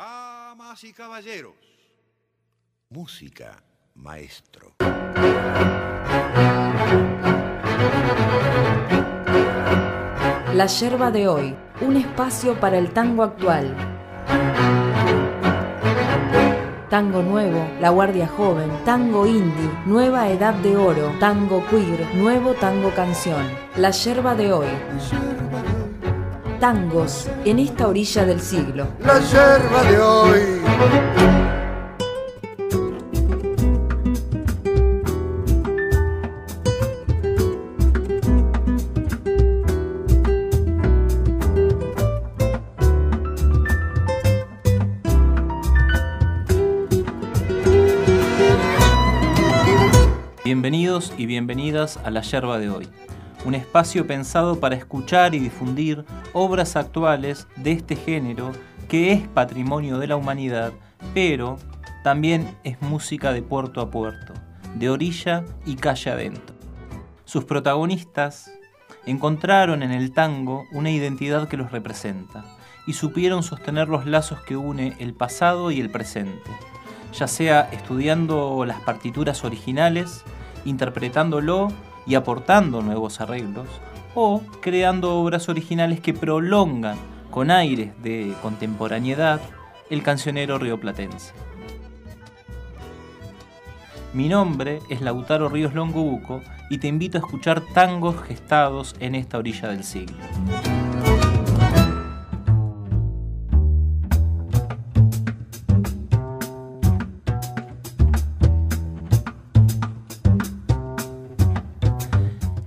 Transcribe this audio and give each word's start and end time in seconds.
Damas 0.00 0.82
y 0.84 0.94
caballeros, 0.94 1.52
música, 2.88 3.62
maestro. 3.96 4.72
La 10.54 10.66
yerba 10.68 11.10
de 11.10 11.28
hoy, 11.28 11.54
un 11.82 11.98
espacio 11.98 12.58
para 12.58 12.78
el 12.78 12.94
tango 12.94 13.24
actual. 13.24 13.76
Tango 16.88 17.22
nuevo, 17.22 17.62
La 17.78 17.90
Guardia 17.90 18.26
Joven, 18.26 18.70
tango 18.86 19.26
indie, 19.26 19.70
Nueva 19.84 20.30
Edad 20.30 20.54
de 20.54 20.78
Oro, 20.78 21.12
tango 21.20 21.62
queer, 21.68 22.14
nuevo 22.14 22.54
tango 22.54 22.90
canción. 22.94 23.46
La 23.76 23.90
yerba 23.90 24.34
de 24.34 24.50
hoy. 24.50 24.68
Tangos 26.60 27.26
en 27.46 27.58
esta 27.58 27.88
orilla 27.88 28.26
del 28.26 28.38
siglo. 28.38 28.86
La 29.00 29.18
yerba 29.18 29.82
de 29.84 29.98
hoy. 29.98 30.40
Bienvenidos 50.44 51.14
y 51.16 51.24
bienvenidas 51.24 51.96
a 52.04 52.10
La 52.10 52.20
Yerba 52.20 52.58
de 52.58 52.68
hoy, 52.68 52.88
un 53.44 53.54
espacio 53.54 54.06
pensado 54.06 54.60
para 54.60 54.76
escuchar 54.76 55.34
y 55.34 55.38
difundir 55.38 56.04
obras 56.32 56.76
actuales 56.76 57.46
de 57.56 57.72
este 57.72 57.96
género 57.96 58.52
que 58.88 59.12
es 59.12 59.26
patrimonio 59.28 59.98
de 59.98 60.08
la 60.08 60.16
humanidad, 60.16 60.72
pero 61.14 61.56
también 62.02 62.56
es 62.64 62.80
música 62.82 63.32
de 63.32 63.42
puerto 63.42 63.80
a 63.80 63.90
puerto, 63.90 64.34
de 64.74 64.90
orilla 64.90 65.44
y 65.64 65.76
calle 65.76 66.10
adentro. 66.10 66.54
Sus 67.24 67.44
protagonistas 67.44 68.50
encontraron 69.06 69.82
en 69.82 69.92
el 69.92 70.12
tango 70.12 70.64
una 70.72 70.90
identidad 70.90 71.48
que 71.48 71.56
los 71.56 71.70
representa 71.70 72.44
y 72.86 72.94
supieron 72.94 73.42
sostener 73.42 73.88
los 73.88 74.06
lazos 74.06 74.40
que 74.40 74.56
une 74.56 74.96
el 74.98 75.14
pasado 75.14 75.70
y 75.70 75.80
el 75.80 75.90
presente, 75.90 76.50
ya 77.12 77.28
sea 77.28 77.68
estudiando 77.72 78.64
las 78.64 78.80
partituras 78.80 79.44
originales, 79.44 80.24
interpretándolo 80.64 81.68
y 82.06 82.14
aportando 82.14 82.82
nuevos 82.82 83.20
arreglos, 83.20 83.68
o 84.14 84.42
creando 84.60 85.16
obras 85.16 85.48
originales 85.48 86.00
que 86.00 86.14
prolongan 86.14 86.96
con 87.30 87.50
aires 87.50 87.92
de 88.02 88.34
contemporaneidad 88.42 89.40
el 89.88 90.02
cancionero 90.02 90.58
rioplatense. 90.58 91.32
Mi 94.12 94.28
nombre 94.28 94.80
es 94.88 95.00
Lautaro 95.00 95.48
Ríos 95.48 95.74
Longobuco 95.74 96.42
y 96.68 96.78
te 96.78 96.88
invito 96.88 97.18
a 97.18 97.20
escuchar 97.20 97.60
tangos 97.74 98.20
gestados 98.22 98.96
en 98.98 99.14
esta 99.14 99.38
orilla 99.38 99.68
del 99.68 99.84
siglo. 99.84 100.16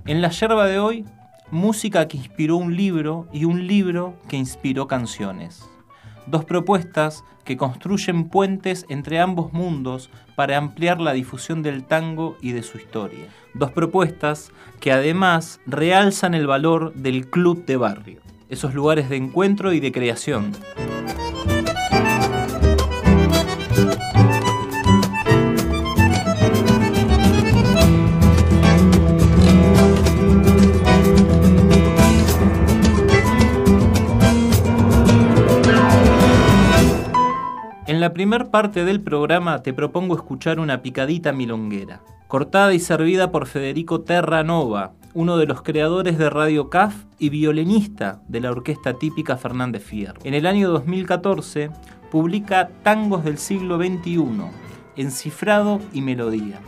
En 0.06 0.20
la 0.20 0.28
yerba 0.28 0.66
de 0.66 0.78
hoy, 0.78 1.06
música 1.50 2.06
que 2.08 2.18
inspiró 2.18 2.58
un 2.58 2.76
libro 2.76 3.26
y 3.32 3.46
un 3.46 3.66
libro 3.66 4.16
que 4.28 4.36
inspiró 4.36 4.86
canciones. 4.86 5.64
Dos 6.26 6.44
propuestas 6.44 7.24
que 7.42 7.56
construyen 7.56 8.28
puentes 8.28 8.84
entre 8.90 9.18
ambos 9.18 9.54
mundos 9.54 10.10
para 10.36 10.58
ampliar 10.58 11.00
la 11.00 11.14
difusión 11.14 11.62
del 11.62 11.84
tango 11.84 12.36
y 12.42 12.52
de 12.52 12.62
su 12.62 12.76
historia. 12.76 13.28
Dos 13.54 13.72
propuestas 13.72 14.52
que 14.78 14.92
además 14.92 15.58
realzan 15.64 16.34
el 16.34 16.46
valor 16.46 16.92
del 16.92 17.30
club 17.30 17.64
de 17.64 17.78
barrio, 17.78 18.20
esos 18.50 18.74
lugares 18.74 19.08
de 19.08 19.16
encuentro 19.16 19.72
y 19.72 19.80
de 19.80 19.90
creación. 19.90 20.52
La 38.04 38.12
primer 38.12 38.50
parte 38.50 38.84
del 38.84 39.00
programa 39.00 39.62
te 39.62 39.72
propongo 39.72 40.14
escuchar 40.14 40.60
una 40.60 40.82
picadita 40.82 41.32
milonguera, 41.32 42.02
cortada 42.28 42.74
y 42.74 42.78
servida 42.78 43.30
por 43.30 43.46
Federico 43.46 44.02
Terranova, 44.02 44.92
uno 45.14 45.38
de 45.38 45.46
los 45.46 45.62
creadores 45.62 46.18
de 46.18 46.28
Radio 46.28 46.68
CAF 46.68 46.94
y 47.18 47.30
violinista 47.30 48.20
de 48.28 48.42
la 48.42 48.50
orquesta 48.50 48.98
típica 48.98 49.38
Fernández 49.38 49.82
Fierro. 49.82 50.20
En 50.22 50.34
el 50.34 50.44
año 50.44 50.68
2014 50.68 51.70
publica 52.10 52.68
Tangos 52.82 53.24
del 53.24 53.38
siglo 53.38 53.78
XXI, 53.78 54.20
Encifrado 54.96 55.80
y 55.94 56.02
Melodía, 56.02 56.60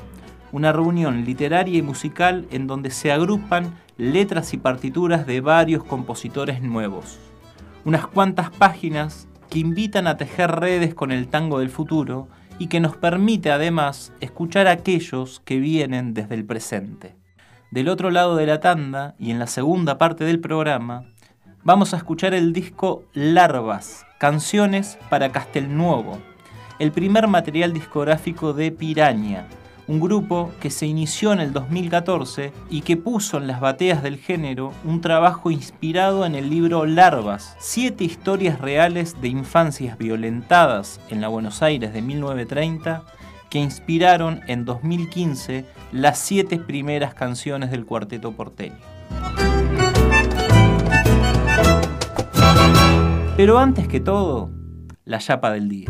una 0.53 0.73
reunión 0.73 1.27
literaria 1.27 1.77
y 1.77 1.83
musical 1.83 2.47
en 2.51 2.67
donde 2.67 2.89
se 2.89 3.13
agrupan 3.13 3.75
letras 3.99 4.55
y 4.55 4.57
partituras 4.57 5.27
de 5.27 5.43
varios 5.43 5.85
compositores 5.85 6.63
nuevos. 6.63 7.19
Unas 7.85 8.07
cuantas 8.07 8.49
páginas 8.49 9.29
que 9.51 9.59
invitan 9.59 10.07
a 10.07 10.17
tejer 10.17 10.51
redes 10.51 10.95
con 10.95 11.13
el 11.13 11.29
tango 11.29 11.61
del 11.61 11.71
futuro 11.71 12.29
y 12.59 12.69
que 12.69 12.81
nos 12.81 12.97
permite 12.97 13.51
además 13.51 14.13
escuchar 14.21 14.67
a 14.67 14.73
aquellos 14.73 15.41
que 15.45 15.59
vienen 15.59 16.15
desde 16.15 16.35
el 16.35 16.45
presente. 16.45 17.17
Del 17.71 17.89
otro 17.89 18.11
lado 18.11 18.37
de 18.37 18.47
la 18.47 18.61
tanda 18.61 19.15
y 19.19 19.31
en 19.31 19.39
la 19.39 19.47
segunda 19.47 19.99
parte 19.99 20.25
del 20.25 20.41
programa, 20.41 21.05
vamos 21.65 21.93
a 21.93 21.97
escuchar 21.97 22.33
el 22.33 22.53
disco 22.53 23.05
Larvas, 23.13 24.07
Canciones 24.19 24.99
para 25.11 25.33
Castelnuovo, 25.33 26.19
el 26.79 26.93
primer 26.93 27.27
material 27.27 27.73
discográfico 27.73 28.53
de 28.53 28.71
Piraña, 28.71 29.47
un 29.89 30.01
grupo 30.01 30.53
que 30.61 30.71
se 30.71 30.87
inició 30.87 31.33
en 31.33 31.41
el 31.41 31.53
2014 31.53 32.53
y 32.71 32.81
que 32.81 32.97
puso 32.97 33.39
en 33.39 33.47
las 33.47 33.61
bateas 33.61 34.03
del 34.03 34.19
género 34.19 34.73
un 34.85 35.01
trabajo 35.01 35.51
inspirado 35.51 36.27
en 36.27 36.35
el 36.35 36.51
libro 36.51 36.87
Larvas, 36.87 37.57
siete 37.59 38.05
historias 38.05 38.61
reales 38.61 39.21
de 39.21 39.29
infancias 39.29 39.97
violentadas 39.99 41.01
en 41.09 41.21
la 41.21 41.29
Buenos 41.29 41.63
Aires 41.63 41.93
de 41.93 42.03
1930 42.03 43.05
que 43.51 43.59
inspiraron 43.59 44.41
en 44.49 44.65
2015 44.65 45.65
las 45.93 46.19
siete 46.19 46.59
primeras 46.59 47.15
canciones 47.15 47.71
del 47.71 47.87
cuarteto 47.87 48.33
porteño. 48.33 48.77
Pero 53.37 53.59
antes 53.59 53.87
que 53.87 54.01
todo, 54.01 54.51
la 55.05 55.19
chapa 55.19 55.53
del 55.53 55.69
día. 55.69 55.89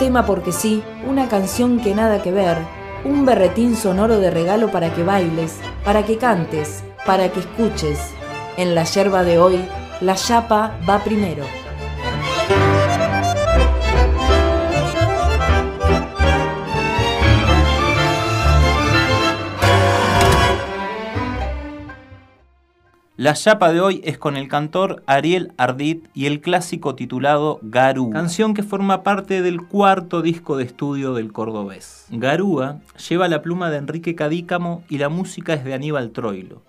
Tema 0.00 0.24
porque 0.24 0.50
sí, 0.50 0.82
una 1.06 1.28
canción 1.28 1.78
que 1.78 1.94
nada 1.94 2.22
que 2.22 2.32
ver, 2.32 2.56
un 3.04 3.26
berretín 3.26 3.76
sonoro 3.76 4.18
de 4.18 4.30
regalo 4.30 4.70
para 4.72 4.94
que 4.94 5.02
bailes, 5.02 5.58
para 5.84 6.06
que 6.06 6.16
cantes, 6.16 6.82
para 7.04 7.28
que 7.28 7.40
escuches. 7.40 7.98
En 8.56 8.74
la 8.74 8.84
yerba 8.84 9.24
de 9.24 9.38
hoy, 9.38 9.62
la 10.00 10.14
chapa 10.14 10.78
va 10.88 11.04
primero. 11.04 11.44
La 23.20 23.34
chapa 23.34 23.70
de 23.70 23.82
hoy 23.82 24.00
es 24.02 24.16
con 24.16 24.38
el 24.38 24.48
cantor 24.48 25.02
Ariel 25.04 25.52
Ardit 25.58 26.06
y 26.14 26.24
el 26.24 26.40
clásico 26.40 26.94
titulado 26.94 27.58
Garú, 27.60 28.08
canción 28.08 28.54
que 28.54 28.62
forma 28.62 29.02
parte 29.02 29.42
del 29.42 29.60
cuarto 29.60 30.22
disco 30.22 30.56
de 30.56 30.64
estudio 30.64 31.12
del 31.12 31.30
cordobés. 31.30 32.06
Garúa 32.08 32.80
lleva 33.10 33.28
la 33.28 33.42
pluma 33.42 33.68
de 33.68 33.76
Enrique 33.76 34.14
Cadícamo 34.14 34.84
y 34.88 34.96
la 34.96 35.10
música 35.10 35.52
es 35.52 35.64
de 35.64 35.74
Aníbal 35.74 36.12
Troilo, 36.12 36.62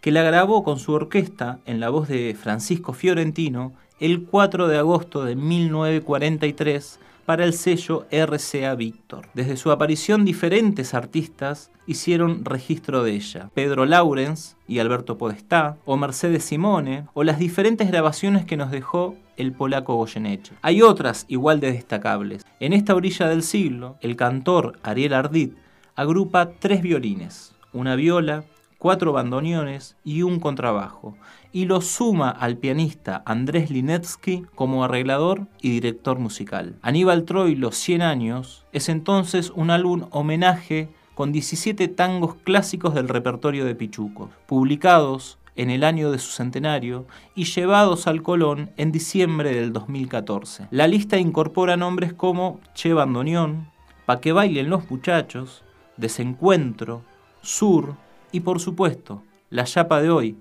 que 0.00 0.12
la 0.12 0.22
grabó 0.22 0.62
con 0.62 0.78
su 0.78 0.92
orquesta 0.92 1.58
en 1.66 1.80
la 1.80 1.88
voz 1.88 2.06
de 2.06 2.36
Francisco 2.40 2.92
Fiorentino 2.92 3.72
el 3.98 4.26
4 4.26 4.68
de 4.68 4.78
agosto 4.78 5.24
de 5.24 5.34
1943 5.34 7.00
para 7.26 7.44
el 7.44 7.52
sello 7.52 8.06
RCA 8.10 8.74
Víctor. 8.76 9.28
Desde 9.34 9.56
su 9.56 9.70
aparición 9.70 10.24
diferentes 10.24 10.94
artistas 10.94 11.70
hicieron 11.86 12.44
registro 12.44 13.02
de 13.02 13.14
ella. 13.14 13.50
Pedro 13.52 13.84
Laurens 13.84 14.56
y 14.66 14.78
Alberto 14.78 15.18
Podestá, 15.18 15.76
o 15.84 15.96
Mercedes 15.96 16.44
Simone, 16.44 17.06
o 17.14 17.24
las 17.24 17.38
diferentes 17.38 17.88
grabaciones 17.88 18.44
que 18.44 18.56
nos 18.56 18.70
dejó 18.70 19.16
el 19.36 19.52
polaco 19.52 19.96
Goyeneche. 19.96 20.54
Hay 20.62 20.82
otras 20.82 21.26
igual 21.28 21.60
de 21.60 21.72
destacables. 21.72 22.44
En 22.60 22.72
esta 22.72 22.94
orilla 22.94 23.28
del 23.28 23.42
siglo, 23.42 23.96
el 24.00 24.16
cantor 24.16 24.78
Ariel 24.82 25.12
Ardit 25.12 25.56
agrupa 25.96 26.52
tres 26.58 26.80
violines, 26.80 27.54
una 27.72 27.96
viola, 27.96 28.44
cuatro 28.78 29.12
bandoneones 29.12 29.96
y 30.04 30.22
un 30.22 30.38
contrabajo, 30.38 31.16
y 31.56 31.64
lo 31.64 31.80
suma 31.80 32.28
al 32.28 32.58
pianista 32.58 33.22
Andrés 33.24 33.70
Linetsky 33.70 34.44
como 34.54 34.84
arreglador 34.84 35.46
y 35.62 35.70
director 35.70 36.18
musical. 36.18 36.76
Aníbal 36.82 37.24
Troilo 37.24 37.72
100 37.72 38.02
años 38.02 38.66
es 38.72 38.90
entonces 38.90 39.50
un 39.54 39.70
álbum 39.70 40.04
homenaje 40.10 40.90
con 41.14 41.32
17 41.32 41.88
tangos 41.88 42.34
clásicos 42.44 42.92
del 42.92 43.08
repertorio 43.08 43.64
de 43.64 43.74
Pichuco, 43.74 44.28
publicados 44.44 45.38
en 45.54 45.70
el 45.70 45.82
año 45.82 46.10
de 46.10 46.18
su 46.18 46.30
centenario 46.30 47.06
y 47.34 47.44
llevados 47.44 48.06
al 48.06 48.22
Colón 48.22 48.68
en 48.76 48.92
diciembre 48.92 49.54
del 49.54 49.72
2014. 49.72 50.66
La 50.70 50.86
lista 50.86 51.16
incorpora 51.16 51.78
nombres 51.78 52.12
como 52.12 52.60
Che 52.74 52.92
Bandoneón, 52.92 53.70
Pa' 54.04 54.20
que 54.20 54.32
bailen 54.32 54.68
los 54.68 54.90
muchachos, 54.90 55.64
Desencuentro, 55.96 57.00
Sur 57.40 57.94
y 58.30 58.40
por 58.40 58.60
supuesto, 58.60 59.22
la 59.48 59.64
chapa 59.64 60.02
de 60.02 60.10
hoy, 60.10 60.36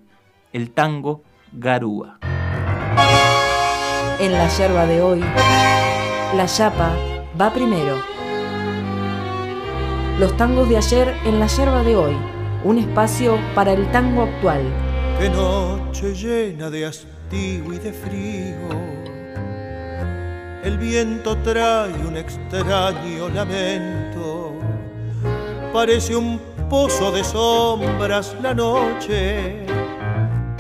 el 0.56 0.72
tango 0.72 1.22
Garúa. 1.52 2.18
En 4.22 4.32
la 4.32 4.48
yerba 4.48 4.86
de 4.86 5.02
hoy, 5.02 5.20
la 6.34 6.46
chapa 6.46 6.96
va 7.40 7.52
primero. 7.52 8.02
Los 10.18 10.38
tangos 10.38 10.70
de 10.70 10.78
ayer 10.78 11.14
en 11.26 11.42
la 11.42 11.48
yerba 11.48 11.84
de 11.84 11.98
hoy, 11.98 12.16
un 12.64 12.78
espacio 12.78 13.38
para 13.54 13.74
el 13.74 13.92
tango 13.92 14.24
actual. 14.24 14.62
Qué 15.20 15.30
noche 15.30 16.16
llena 16.16 16.70
de 16.70 16.86
hastío 16.86 17.74
y 17.74 17.78
de 17.78 17.92
frío. 17.92 18.70
El 20.64 20.78
viento 20.78 21.36
trae 21.40 21.92
un 22.08 22.16
extraño 22.16 23.28
lamento. 23.28 24.54
Parece 25.74 26.16
un 26.16 26.40
pozo 26.70 27.12
de 27.12 27.26
sombras 27.26 28.34
la 28.42 28.54
noche. 28.54 29.65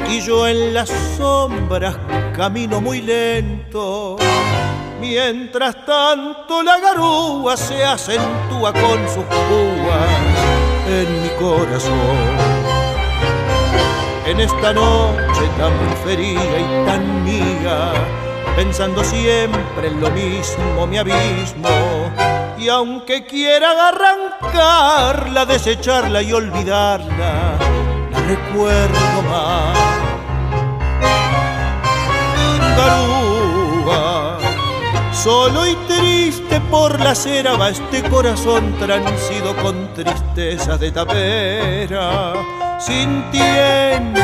Y 0.10 0.22
yo 0.22 0.48
en 0.48 0.74
las 0.74 0.90
sombras 1.18 1.98
camino 2.36 2.82
muy 2.82 3.02
lento. 3.02 4.18
Mientras 5.00 5.86
tanto 5.86 6.64
la 6.64 6.80
garúa 6.80 7.58
se 7.58 7.84
acentúa 7.84 8.74
con 8.74 9.08
sus 9.08 9.24
púas 9.26 10.10
en 10.88 11.22
mi 11.22 11.30
corazón 11.38 12.66
en 14.26 14.40
esta 14.40 14.74
noche 14.74 15.48
tan 15.58 15.74
fría 16.04 16.60
y 16.60 16.86
tan 16.86 17.24
mía, 17.24 17.94
pensando 18.56 19.04
siempre 19.04 19.88
en 19.88 20.02
lo 20.02 20.10
mismo, 20.12 20.88
mi 20.88 20.98
abismo. 20.98 21.70
Y 22.58 22.68
aunque 22.70 23.26
quiera 23.26 23.90
arrancarla, 23.90 25.46
desecharla 25.46 26.22
y 26.22 26.34
olvidarla, 26.34 27.58
la 28.12 28.20
recuerdo 28.22 29.22
más. 29.30 29.85
Solo 35.12 35.66
y 35.66 35.76
triste 35.88 36.62
por 36.70 37.00
la 37.00 37.16
cera 37.16 37.56
va 37.58 37.70
este 37.70 38.04
corazón 38.04 38.76
transido 38.78 39.56
con 39.56 39.94
tristeza 39.94 40.78
de 40.78 40.92
tapera 40.92 42.34
sintiendo 42.80 44.22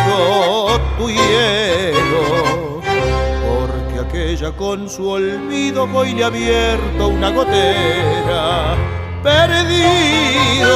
tu 0.98 1.10
hielo, 1.10 2.82
porque 3.48 4.00
aquella 4.00 4.52
con 4.52 4.90
su 4.90 5.10
olvido 5.10 5.88
hoy 5.94 6.14
le 6.14 6.24
ha 6.24 6.28
abierto 6.28 7.08
una 7.08 7.30
gotera, 7.32 8.76
perdido, 9.24 10.76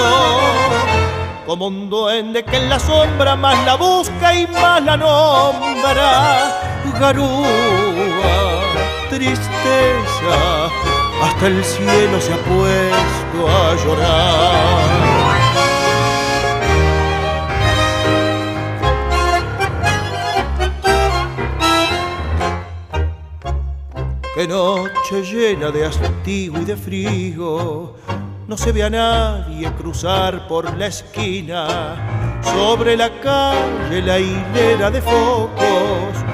como 1.45 1.68
un 1.68 1.89
duende 1.89 2.44
que 2.44 2.57
en 2.57 2.69
la 2.69 2.80
sombra 2.80 3.36
más 3.36 3.63
la 3.66 3.75
busca 3.75 4.33
y 4.33 4.48
más 4.48 4.81
la 4.83 4.98
nombra, 4.98 6.64
garúa, 7.00 8.62
tristeza, 9.09 10.65
hasta 11.21 11.47
el 11.47 11.63
cielo 11.63 12.21
se 12.21 12.33
ha 12.33 12.38
puesto 12.38 13.47
a 13.47 13.75
llorar. 13.83 15.15
Qué 24.36 24.48
noche 24.48 25.24
llena 25.24 25.71
de 25.71 25.86
hastío 25.86 26.62
y 26.62 26.65
de 26.65 26.75
frío. 26.75 27.94
No 28.48 28.57
se 28.57 28.71
ve 28.74 28.83
a 28.83 28.89
nadie 28.89 29.71
cruzar 29.74 30.48
por 30.48 30.75
la 30.77 30.88
esquina. 30.88 32.41
Sobre 32.41 32.98
la 32.98 33.09
calle 33.21 34.01
la 34.01 34.19
hilera 34.19 34.91
de 34.91 35.01
focos 35.01 36.25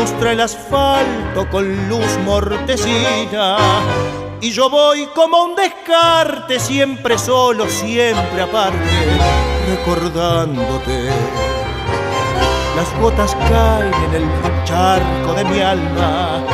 lustra 0.00 0.32
el 0.32 0.40
asfalto 0.40 1.48
con 1.50 1.88
luz 1.88 2.18
mortecina. 2.24 3.56
Y 4.40 4.50
yo 4.50 4.70
voy 4.70 5.06
como 5.14 5.44
un 5.44 5.54
descarte, 5.54 6.58
siempre 6.58 7.18
solo, 7.18 7.68
siempre 7.68 8.40
aparte, 8.40 8.78
recordándote. 9.68 11.10
Las 12.76 13.00
gotas 13.00 13.34
caen 13.34 13.92
en 13.92 14.22
el 14.22 14.64
charco 14.64 15.34
de 15.34 15.44
mi 15.44 15.60
alma 15.60 16.46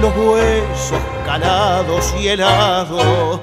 los 0.00 0.16
huesos 0.16 1.00
calados 1.24 2.14
y 2.20 2.28
helados. 2.28 3.40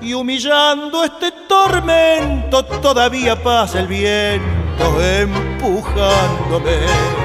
Y 0.00 0.12
humillando 0.12 1.04
este 1.04 1.32
tormento 1.48 2.64
todavía 2.64 3.42
pasa 3.42 3.80
el 3.80 3.86
viento 3.86 5.02
empujándome. 5.02 7.23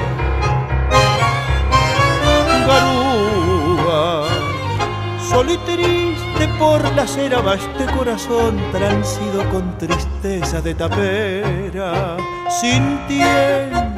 Solo 5.30 5.52
y 5.52 5.58
triste 5.58 6.48
por 6.58 6.82
la 6.94 7.06
cera 7.06 7.40
va 7.40 7.54
este 7.54 7.86
corazón 7.96 8.60
transido 8.72 9.48
con 9.50 9.78
tristeza 9.78 10.60
de 10.60 10.74
tapera, 10.74 12.16
sintiendo 12.60 13.94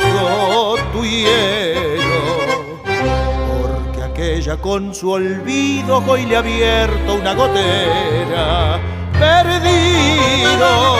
tu 0.93 1.05
hielo 1.05 2.53
ella 4.23 4.57
con 4.57 4.95
su 4.95 5.11
olvido 5.11 6.03
hoy 6.07 6.27
le 6.27 6.37
ha 6.37 6.39
abierto 6.39 7.15
una 7.15 7.35
gotera. 7.35 8.81
Perdido, 9.19 10.97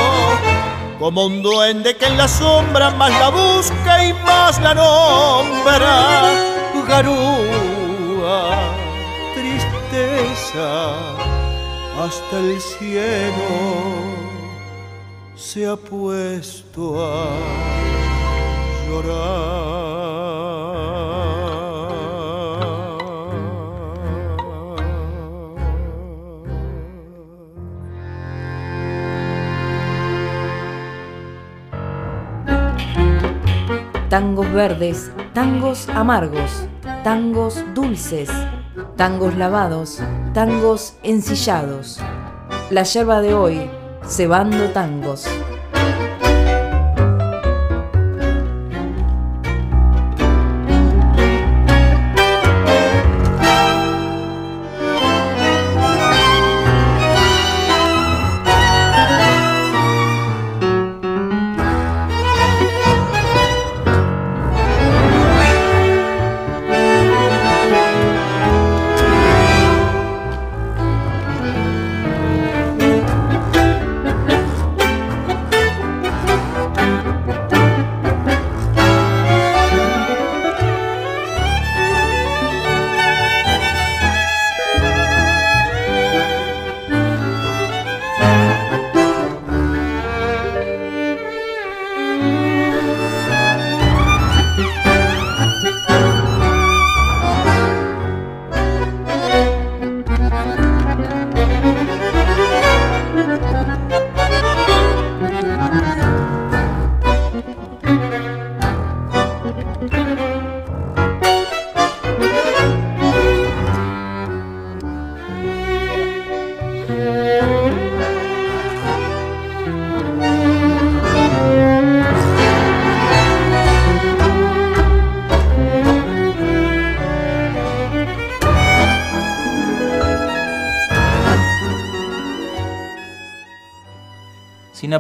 como 0.99 1.27
un 1.27 1.43
duende 1.43 1.97
que 1.97 2.07
en 2.07 2.17
la 2.17 2.27
sombra 2.27 2.91
más 2.91 3.11
la 3.11 3.29
busca 3.29 4.05
y 4.05 4.13
más 4.13 4.61
la 4.61 4.75
nombra. 4.75 6.31
Garúa, 6.89 7.62
hasta 10.55 12.39
el 12.39 12.61
cielo 12.61 13.33
se 15.35 15.67
ha 15.67 15.77
puesto 15.77 17.03
a 17.03 17.31
llorar. 18.89 19.73
tangos 34.11 34.53
verdes, 34.53 35.11
tangos 35.33 35.89
amargos, 35.89 36.67
tangos 37.03 37.65
dulces, 37.73 38.29
tangos 38.97 39.37
lavados, 39.37 40.01
tangos 40.35 40.95
ensillados. 41.03 42.01
La 42.71 42.85
yerba 42.85 43.21
de 43.21 43.35
hoy, 43.35 43.71
cebando 44.07 44.71
tangos. 44.71 45.27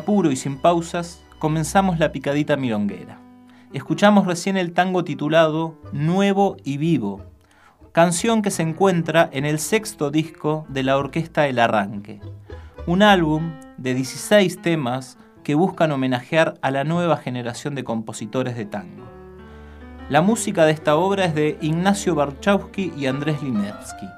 Apuro 0.03 0.33
y 0.33 0.37
sin 0.37 0.57
pausas, 0.57 1.23
comenzamos 1.39 2.01
la 2.01 2.11
picadita 2.11 2.57
milonguera. 2.57 3.21
Escuchamos 3.73 4.27
recién 4.27 4.57
el 4.57 4.73
tango 4.73 5.05
titulado 5.05 5.77
Nuevo 5.93 6.57
y 6.65 6.77
Vivo, 6.77 7.23
canción 7.93 8.43
que 8.43 8.51
se 8.51 8.65
encuentra 8.65 9.31
en 9.33 9.45
el 9.45 9.61
sexto 9.61 10.11
disco 10.11 10.67
de 10.69 10.83
la 10.83 10.97
orquesta 10.99 11.47
El 11.47 11.61
Arranque, 11.61 12.19
un 12.85 13.03
álbum 13.03 13.53
de 13.77 13.95
16 13.95 14.61
temas 14.61 15.19
que 15.45 15.55
buscan 15.55 15.93
homenajear 15.93 16.55
a 16.63 16.73
la 16.73 16.83
nueva 16.83 17.17
generación 17.17 17.77
de 17.77 17.85
compositores 17.85 18.57
de 18.57 18.65
tango. 18.65 19.05
La 20.09 20.21
música 20.21 20.65
de 20.65 20.73
esta 20.73 20.97
obra 20.97 21.27
es 21.27 21.35
de 21.37 21.59
Ignacio 21.61 22.17
Barchowski 22.17 22.93
y 22.97 23.07
Andrés 23.07 23.41
Linevsky 23.41 24.09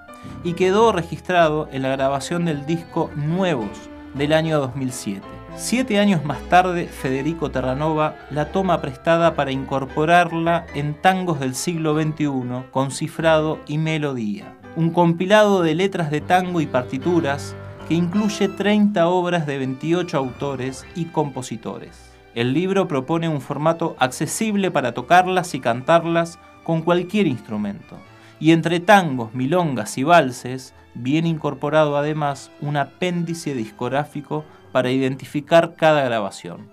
y 0.44 0.54
quedó 0.54 0.92
registrado 0.92 1.68
en 1.72 1.82
la 1.82 1.90
grabación 1.90 2.46
del 2.46 2.64
disco 2.64 3.10
Nuevos 3.16 3.68
del 4.14 4.32
año 4.32 4.58
2007. 4.60 5.43
Siete 5.56 6.00
años 6.00 6.24
más 6.24 6.40
tarde, 6.48 6.86
Federico 6.86 7.52
Terranova 7.52 8.16
la 8.30 8.50
toma 8.50 8.80
prestada 8.80 9.36
para 9.36 9.52
incorporarla 9.52 10.66
en 10.74 11.00
tangos 11.00 11.38
del 11.38 11.54
siglo 11.54 11.94
XXI 11.94 12.64
con 12.72 12.90
cifrado 12.90 13.60
y 13.68 13.78
melodía. 13.78 14.56
Un 14.74 14.90
compilado 14.90 15.62
de 15.62 15.76
letras 15.76 16.10
de 16.10 16.20
tango 16.20 16.60
y 16.60 16.66
partituras 16.66 17.54
que 17.86 17.94
incluye 17.94 18.48
30 18.48 19.06
obras 19.06 19.46
de 19.46 19.58
28 19.58 20.18
autores 20.18 20.84
y 20.96 21.04
compositores. 21.04 22.10
El 22.34 22.52
libro 22.52 22.88
propone 22.88 23.28
un 23.28 23.40
formato 23.40 23.94
accesible 24.00 24.72
para 24.72 24.92
tocarlas 24.92 25.54
y 25.54 25.60
cantarlas 25.60 26.40
con 26.64 26.82
cualquier 26.82 27.28
instrumento. 27.28 27.96
Y 28.40 28.50
entre 28.50 28.80
tangos, 28.80 29.32
milongas 29.34 29.96
y 29.98 30.02
valses, 30.02 30.74
viene 30.94 31.28
incorporado 31.28 31.96
además 31.96 32.50
un 32.60 32.76
apéndice 32.76 33.54
discográfico 33.54 34.44
para 34.74 34.90
identificar 34.90 35.76
cada 35.76 36.02
grabación. 36.02 36.68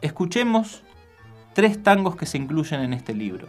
Escuchemos 0.00 0.82
tres 1.52 1.80
tangos 1.80 2.16
que 2.16 2.26
se 2.26 2.38
incluyen 2.38 2.80
en 2.80 2.92
este 2.92 3.14
libro, 3.14 3.46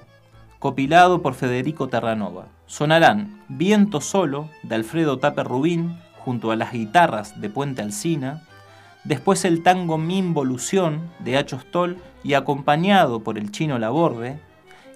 copilado 0.60 1.24
por 1.24 1.34
Federico 1.34 1.88
Terranova. 1.88 2.46
Sonarán 2.68 3.42
Viento 3.48 4.00
Solo 4.00 4.52
de 4.62 4.76
Alfredo 4.76 5.18
Taper 5.18 5.48
Rubín 5.48 5.98
junto 6.20 6.52
a 6.52 6.56
las 6.56 6.74
guitarras 6.74 7.42
de 7.42 7.50
Puente 7.50 7.82
Alsina, 7.82 8.44
después 9.04 9.46
el 9.46 9.64
tango 9.64 9.98
Mi 9.98 10.20
Involución 10.20 11.10
de 11.18 11.38
Acho 11.40 11.60
Stoll 11.60 11.98
y 12.24 12.36
acompañado 12.36 13.22
por 13.22 13.40
el 13.40 13.50
chino 13.50 13.80
Laborde, 13.80 14.40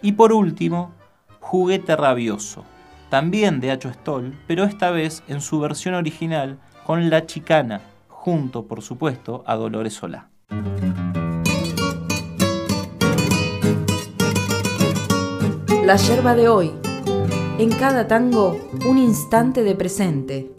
y 0.03 0.11
por 0.11 0.31
último 0.31 0.91
Juguete 1.39 1.95
Rabioso, 1.95 2.63
también 3.09 3.61
de 3.61 3.71
Acho 3.71 3.91
Stoll, 3.91 4.37
pero 4.45 4.63
esta 4.63 4.91
vez 4.91 5.23
en 5.27 5.41
su 5.41 5.59
versión 5.59 5.95
original 5.95 6.59
con 6.85 7.09
La 7.09 7.25
Chicana 7.25 7.81
junto, 8.25 8.65
por 8.65 8.81
supuesto, 8.81 9.43
a 9.45 9.55
Dolores 9.55 9.93
Solá. 9.93 10.31
La 15.85 15.95
yerba 15.97 16.33
de 16.33 16.49
hoy. 16.49 16.71
En 17.59 17.69
cada 17.69 18.07
tango, 18.07 18.57
un 18.87 18.97
instante 18.97 19.61
de 19.61 19.75
presente. 19.75 20.51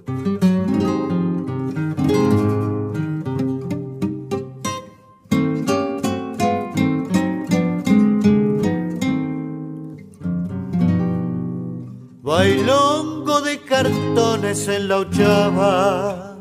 Bailongo 12.23 13.41
de 13.41 13.61
cartones 13.63 14.69
en 14.69 14.87
la 14.87 14.99
ochava 14.99 16.37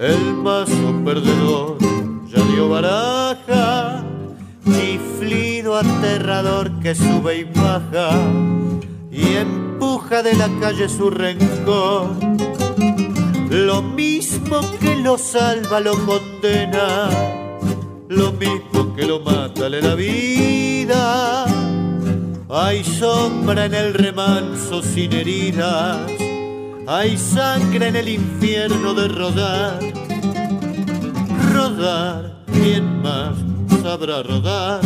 el 0.00 0.34
mazo 0.34 1.02
perdedor 1.04 1.76
ya 2.26 2.42
dio 2.44 2.70
baraja, 2.70 4.02
chiflido 4.64 5.76
aterrador 5.76 6.80
que 6.80 6.94
sube 6.94 7.40
y 7.40 7.44
baja 7.44 8.10
y 9.12 9.36
empuja 9.36 10.22
de 10.22 10.34
la 10.34 10.48
calle 10.58 10.88
su 10.88 11.10
rencor. 11.10 12.08
Lo 13.50 13.82
mismo 13.82 14.60
que 14.80 14.96
lo 14.96 15.18
salva 15.18 15.80
lo 15.80 15.92
condena, 16.06 17.10
lo 18.08 18.32
mismo 18.32 18.94
que 18.96 19.06
lo 19.06 19.20
mata 19.20 19.68
le 19.68 19.82
da 19.82 19.94
vida. 19.94 21.44
Hay 22.48 22.82
sombra 22.84 23.66
en 23.66 23.74
el 23.74 23.92
remanso 23.92 24.82
sin 24.82 25.12
heridas 25.12 26.29
hay 26.92 27.16
sangre 27.16 27.86
en 27.86 27.94
el 27.94 28.08
infierno 28.08 28.94
de 28.94 29.06
rodar. 29.06 29.78
Rodar, 31.54 32.42
¿quién 32.52 33.00
más 33.00 33.36
sabrá 33.80 34.24
rodar? 34.24 34.80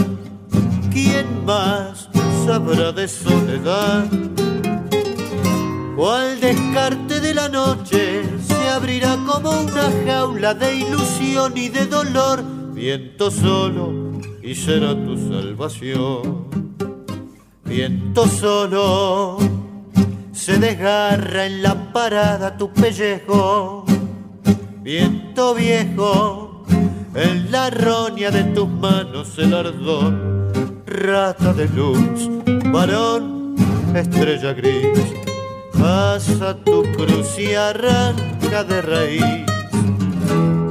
¿Quién 0.92 1.46
más 1.46 2.10
sabrá 2.44 2.92
de 2.92 3.08
soledad? 3.08 4.04
Cual 5.96 6.38
descarte 6.40 7.20
de 7.20 7.32
la 7.32 7.48
noche 7.48 8.24
se 8.46 8.68
abrirá 8.68 9.16
como 9.24 9.52
una 9.62 9.90
jaula 10.04 10.52
de 10.52 10.76
ilusión 10.76 11.56
y 11.56 11.70
de 11.70 11.86
dolor, 11.86 12.44
viento 12.74 13.30
solo 13.30 14.20
y 14.42 14.54
será 14.54 14.94
tu 14.94 15.16
salvación. 15.16 16.48
Viento 17.64 18.28
solo 18.28 19.63
se 20.34 20.58
desgarra 20.58 21.46
en 21.46 21.62
la 21.62 21.92
parada 21.92 22.56
tu 22.56 22.72
pellejo, 22.72 23.84
viento 24.82 25.54
viejo, 25.54 26.64
en 27.14 27.52
la 27.52 27.70
roña 27.70 28.30
de 28.32 28.42
tus 28.44 28.68
manos 28.68 29.38
el 29.38 29.54
ardor, 29.54 30.82
rata 30.86 31.52
de 31.52 31.68
luz, 31.68 32.28
varón, 32.72 33.54
estrella 33.94 34.52
gris, 34.54 34.98
pasa 35.78 36.56
tu 36.64 36.82
cruz 36.82 37.38
y 37.38 37.54
arranca 37.54 38.64
de 38.64 38.82
raíz. 38.82 39.46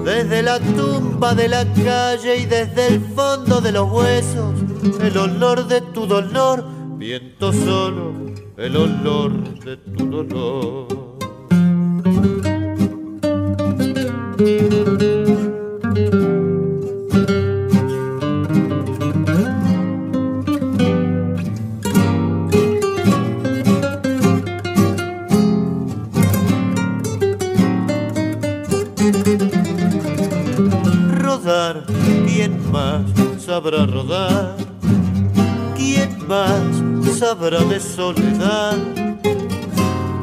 Desde 0.03 0.43
la 0.43 0.59
tumba 0.59 1.33
de 1.33 1.47
la 1.47 1.65
calle 1.85 2.35
y 2.35 2.45
desde 2.45 2.87
el 2.87 3.01
fondo 3.15 3.61
de 3.61 3.71
los 3.71 3.89
huesos, 3.89 4.53
el 5.01 5.17
olor 5.17 5.65
de 5.67 5.79
tu 5.79 6.05
dolor, 6.05 6.65
viento 6.97 7.53
solo 7.53 8.23
el 8.57 8.77
olor 8.77 9.59
de 9.61 9.77
tu 9.77 10.05
dolor. 10.09 10.87
Rodar, 31.17 31.85
¿quién 32.27 32.71
más 32.71 33.01
sabrá 33.39 33.85
rodar? 33.85 34.55
¿Quién 35.75 36.27
más 36.27 36.82
de 37.23 37.79
soledad. 37.79 38.75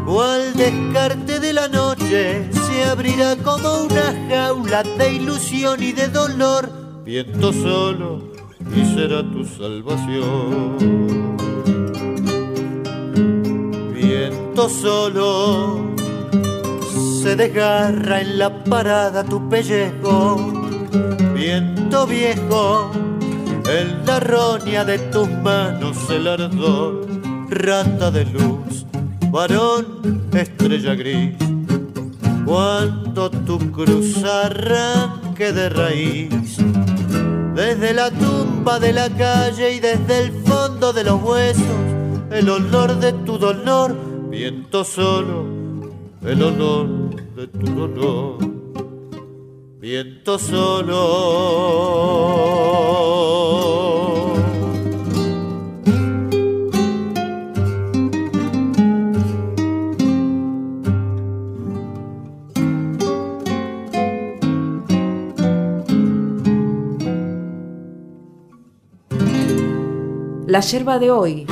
Cual 0.05 0.53
descarte 0.53 1.41
de 1.41 1.55
la 1.55 1.67
noche 1.67 2.47
se 2.53 2.85
abrirá 2.85 3.37
como 3.37 3.85
una 3.85 4.15
jaula 4.29 4.83
de 4.83 5.15
ilusión 5.15 5.83
y 5.83 5.93
de 5.93 6.09
dolor, 6.09 6.71
viento 7.03 7.55
solo 7.55 8.23
y 8.77 8.85
será 8.95 9.23
tu 9.23 9.47
salvación. 9.47 10.77
Viento 13.95 14.69
solo 14.69 15.95
se 17.23 17.35
desgarra 17.35 18.21
en 18.21 18.39
la 18.39 18.63
parada 18.63 19.25
tu 19.25 19.49
pellejo, 19.49 20.37
viento 21.35 22.07
viejo 22.07 22.91
en 23.71 24.05
la 24.05 24.19
roña 24.19 24.85
de 24.85 24.99
tus 24.99 25.29
manos 25.29 25.97
el 26.11 26.27
ardor, 26.27 27.07
rata 27.49 28.11
de 28.11 28.25
luz, 28.25 28.85
varón, 29.31 30.29
estrella 30.33 30.95
gris. 30.95 31.37
Cuando 32.45 33.31
tu 33.31 33.71
cruz 33.71 34.25
arranque 34.25 35.53
de 35.53 35.69
raíz, 35.69 36.57
desde 37.55 37.95
la 37.95 38.11
tumba 38.11 38.81
de 38.81 38.93
la 38.93 39.09
calle 39.09 39.75
y 39.75 39.81
desde 39.81 40.25
el 40.25 40.33
fondo 40.45 40.93
de 40.93 41.05
los 41.05 41.23
huesos, 41.23 41.65
el 42.33 42.49
olor 42.49 42.99
de 42.99 43.13
tu 43.13 43.39
dolor, 43.39 43.97
viento 44.31 44.83
solo, 44.83 45.45
el 46.25 46.43
olor 46.43 46.89
de 47.37 47.47
tu 47.47 47.67
dolor. 47.67 48.60
Viento 49.81 50.39
solo. 50.39 50.99
La 70.47 70.61
yerba 70.61 70.99
de 70.99 71.11
hoy. 71.11 71.47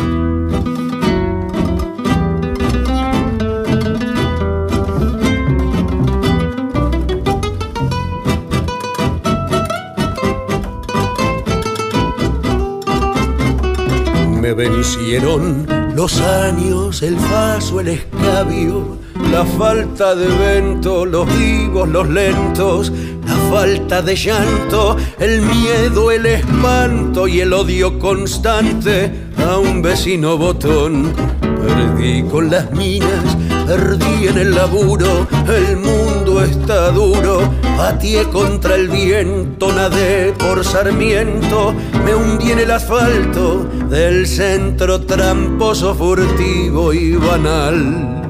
Vencieron 14.54 15.66
los 15.94 16.20
años, 16.20 17.02
el 17.02 17.16
paso, 17.16 17.80
el 17.80 17.88
escabio, 17.88 18.96
la 19.30 19.44
falta 19.44 20.14
de 20.14 20.26
vento, 20.26 21.04
los 21.04 21.26
vivos, 21.38 21.88
los 21.88 22.08
lentos, 22.08 22.90
la 23.26 23.36
falta 23.50 24.00
de 24.00 24.16
llanto, 24.16 24.96
el 25.18 25.42
miedo, 25.42 26.10
el 26.10 26.26
espanto 26.26 27.28
y 27.28 27.40
el 27.40 27.52
odio 27.52 27.98
constante 27.98 29.12
a 29.46 29.58
un 29.58 29.82
vecino 29.82 30.38
botón. 30.38 31.12
Perdí 31.40 32.22
con 32.22 32.50
las 32.50 32.70
minas, 32.72 33.36
perdí 33.66 34.28
en 34.28 34.38
el 34.38 34.54
laburo, 34.54 35.26
el 35.46 35.76
mundo 35.76 36.42
está 36.42 36.90
duro, 36.90 37.52
pateé 37.76 38.24
contra 38.24 38.76
el 38.76 38.88
viento, 38.88 39.72
nadé 39.72 40.32
por 40.38 40.64
sarmiento, 40.64 41.74
me 42.04 42.14
hundí 42.14 42.52
en 42.52 42.60
el 42.60 42.70
asfalto 42.70 43.66
del 43.88 44.26
centro 44.26 45.00
tramposo, 45.00 45.94
furtivo 45.94 46.92
y 46.92 47.16
banal. 47.16 48.22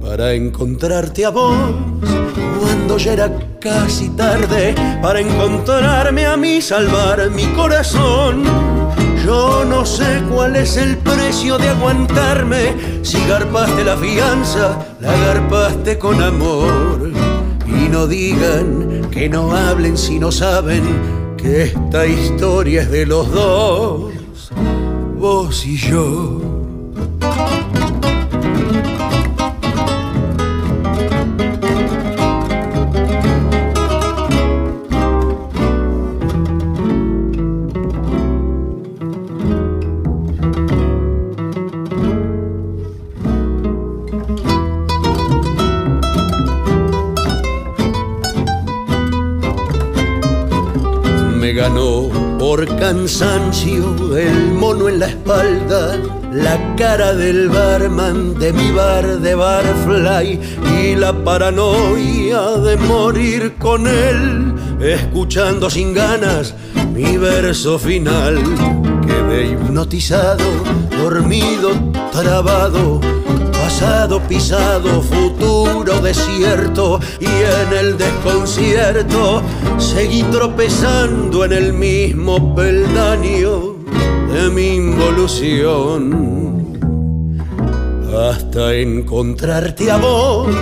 Para 0.00 0.34
encontrarte 0.34 1.24
a 1.24 1.30
vos 1.30 1.74
cuando 2.60 2.96
ya 2.96 3.12
era 3.14 3.32
casi 3.60 4.10
tarde 4.10 4.74
para 5.02 5.20
encontrarme 5.20 6.26
a 6.26 6.36
mí 6.36 6.62
salvar 6.62 7.30
mi 7.30 7.46
corazón. 7.46 8.44
Yo 9.24 9.64
no 9.64 9.84
sé 9.84 10.22
cuál 10.30 10.54
es 10.54 10.76
el 10.76 10.96
precio 10.98 11.58
de 11.58 11.70
aguantarme 11.70 12.74
si 13.02 13.18
garpaste 13.26 13.84
la 13.84 13.96
fianza 13.96 14.86
la 15.00 15.16
garpaste 15.16 15.98
con 15.98 16.22
amor. 16.22 17.10
Y 17.66 17.88
no 17.88 18.06
digan 18.06 19.08
que 19.10 19.28
no 19.28 19.56
hablen 19.56 19.98
si 19.98 20.18
no 20.20 20.30
saben 20.30 21.23
esta 21.44 22.06
historia 22.06 22.82
es 22.82 22.90
de 22.90 23.04
los 23.04 23.30
dos 23.30 24.12
vos 25.18 25.66
y 25.66 25.76
yo 25.76 26.53
cansancio 53.04 54.16
el 54.16 54.52
mono 54.54 54.88
en 54.88 54.98
la 54.98 55.08
espalda, 55.08 56.00
la 56.32 56.74
cara 56.74 57.12
del 57.12 57.50
barman 57.50 58.38
de 58.38 58.50
mi 58.50 58.70
bar 58.70 59.18
de 59.18 59.34
barfly 59.34 60.40
y 60.80 60.96
la 60.96 61.12
paranoia 61.12 62.52
de 62.52 62.78
morir 62.78 63.56
con 63.58 63.86
él, 63.86 64.54
escuchando 64.80 65.68
sin 65.68 65.92
ganas 65.92 66.54
mi 66.94 67.18
verso 67.18 67.78
final. 67.78 68.42
Quedé 69.06 69.48
hipnotizado, 69.48 70.46
dormido, 70.96 71.72
trabado, 72.10 73.02
pasado 73.64 74.20
pisado, 74.20 75.00
futuro 75.00 75.98
desierto 76.02 77.00
y 77.18 77.24
en 77.24 77.72
el 77.78 77.96
desconcierto 77.96 79.42
seguí 79.78 80.22
tropezando 80.24 81.46
en 81.46 81.52
el 81.54 81.72
mismo 81.72 82.54
peldaño 82.54 83.76
de 84.30 84.50
mi 84.50 84.74
involución 84.74 85.98
hasta 88.30 88.74
encontrarte 88.74 89.90
a 89.90 89.96
vos 89.96 90.54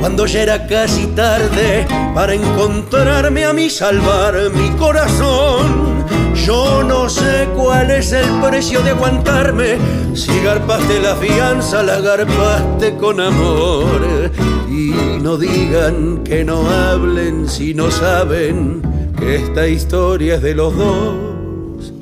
cuando 0.00 0.26
ya 0.26 0.42
era 0.42 0.66
casi 0.66 1.06
tarde 1.06 1.86
para 2.14 2.34
encontrarme 2.34 3.46
a 3.46 3.54
mí 3.54 3.70
salvar 3.70 4.34
mi 4.54 4.68
corazón 4.76 6.04
yo 6.44 6.84
no 6.84 7.08
sé 7.08 7.48
cuál 7.56 7.90
es 7.90 8.12
el 8.12 8.28
precio 8.40 8.82
de 8.82 8.90
aguantarme. 8.90 10.05
Si 10.16 10.40
garpaste 10.40 10.98
la 10.98 11.14
fianza, 11.16 11.82
la 11.82 12.00
garpaste 12.00 12.96
con 12.96 13.20
amor. 13.20 14.30
Y 14.66 14.92
no 15.20 15.36
digan 15.36 16.24
que 16.24 16.42
no 16.42 16.66
hablen 16.70 17.46
si 17.46 17.74
no 17.74 17.90
saben 17.90 18.80
que 19.18 19.36
esta 19.36 19.68
historia 19.68 20.36
es 20.36 20.42
de 20.42 20.54
los 20.54 20.74
dos. 20.74 21.92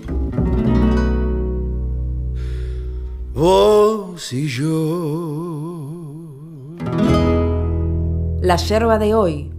Vos 3.34 4.32
y 4.32 4.46
yo. 4.46 5.90
La 8.42 8.56
yerba 8.56 8.98
de 8.98 9.14
hoy. 9.14 9.53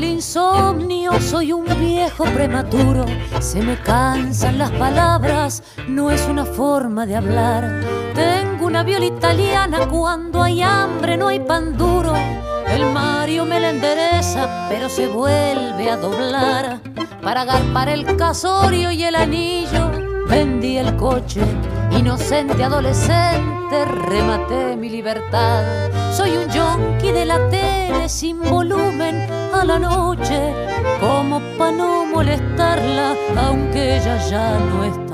Del 0.00 0.12
insomnio, 0.12 1.20
soy 1.20 1.52
un 1.52 1.66
viejo 1.78 2.24
prematuro. 2.24 3.04
Se 3.38 3.60
me 3.60 3.76
cansan 3.76 4.56
las 4.56 4.70
palabras, 4.70 5.62
no 5.88 6.10
es 6.10 6.26
una 6.26 6.46
forma 6.46 7.04
de 7.04 7.16
hablar. 7.16 7.82
Tengo 8.14 8.64
una 8.64 8.82
viola 8.82 9.04
italiana, 9.04 9.86
cuando 9.90 10.42
hay 10.42 10.62
hambre 10.62 11.18
no 11.18 11.28
hay 11.28 11.40
pan 11.40 11.76
duro. 11.76 12.14
El 12.66 12.86
Mario 12.94 13.44
me 13.44 13.60
la 13.60 13.68
endereza, 13.68 14.68
pero 14.70 14.88
se 14.88 15.06
vuelve 15.06 15.90
a 15.90 15.98
doblar. 15.98 16.80
Para 17.22 17.42
agarpar 17.42 17.90
el 17.90 18.16
casorio 18.16 18.90
y 18.92 19.04
el 19.04 19.14
anillo, 19.14 19.90
vendí 20.26 20.78
el 20.78 20.96
coche. 20.96 21.42
Inocente 21.90 22.64
adolescente, 22.64 23.84
rematé 23.84 24.76
mi 24.76 24.88
libertad. 24.88 25.90
Soy 26.14 26.38
un 26.38 26.48
yonki 26.48 27.12
de 27.12 27.26
la 27.26 27.50
tele 27.50 28.08
sin 28.08 28.40
volumen 28.40 29.49
la 29.64 29.78
noche, 29.78 30.54
como 31.00 31.40
pa' 31.58 31.70
no 31.70 32.06
molestarla, 32.06 33.14
aunque 33.36 33.96
ella 33.96 34.16
ya 34.28 34.58
no 34.58 34.84
está. 34.84 35.09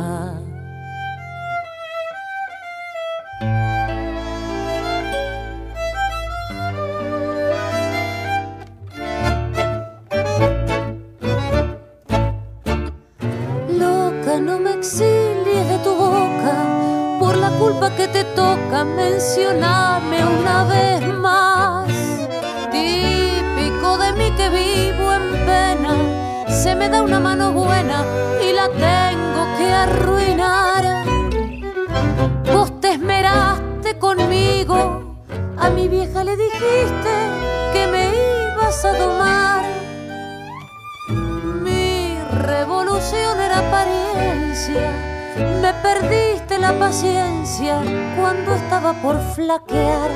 Cuando 48.16 48.54
estaba 48.54 48.92
por 49.00 49.18
flaquear. 49.34 50.10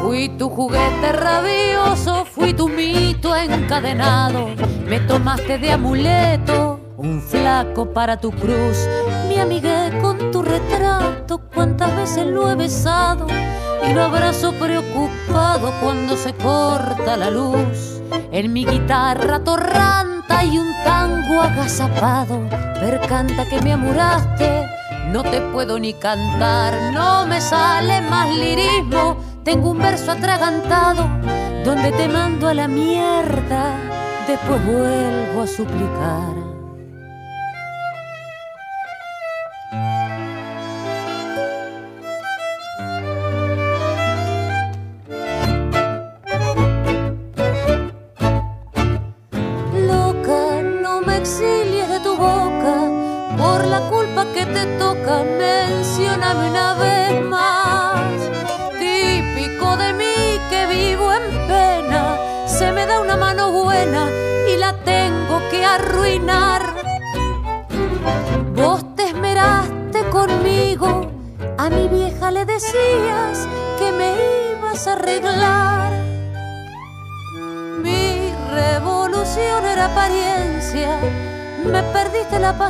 Fui 0.00 0.28
tu 0.28 0.48
juguete 0.48 1.12
rabioso, 1.12 2.24
fui 2.24 2.54
tu 2.54 2.68
mito 2.68 3.34
encadenado. 3.34 4.50
Me 4.86 5.00
tomaste 5.00 5.58
de 5.58 5.72
amuleto, 5.72 6.78
un 6.96 7.20
flaco 7.20 7.92
para 7.92 8.16
tu 8.16 8.30
cruz. 8.30 8.86
Me 9.28 9.40
amigué 9.40 9.90
con 10.00 10.30
tu 10.30 10.42
retrato, 10.42 11.38
cuántas 11.52 11.96
veces 11.96 12.26
lo 12.26 12.48
he 12.48 12.54
besado 12.54 13.26
y 13.88 13.92
lo 13.92 14.04
abrazo 14.04 14.52
preocupado 14.52 15.72
cuando 15.82 16.16
se 16.16 16.32
corta 16.34 17.16
la 17.16 17.30
luz. 17.30 18.00
En 18.30 18.52
mi 18.52 18.64
guitarra 18.64 19.42
torranta 19.42 20.44
y 20.44 20.58
un 20.58 20.72
tango 20.84 21.40
agazapado, 21.42 22.48
percanta 22.80 23.48
que 23.48 23.60
me 23.62 23.72
amuraste, 23.72 24.64
no 25.12 25.22
te 25.22 25.40
puedo 25.40 25.78
ni 25.78 25.94
cantar, 25.94 26.92
no 26.92 27.26
me 27.26 27.40
sale 27.40 28.00
más 28.02 28.34
lirismo, 28.36 29.16
tengo 29.44 29.70
un 29.70 29.78
verso 29.78 30.12
atragantado, 30.12 31.08
donde 31.64 31.92
te 31.92 32.08
mando 32.08 32.48
a 32.48 32.54
la 32.54 32.68
mierda, 32.68 33.76
después 34.26 34.64
vuelvo 34.64 35.42
a 35.42 35.46
suplicar. 35.46 36.45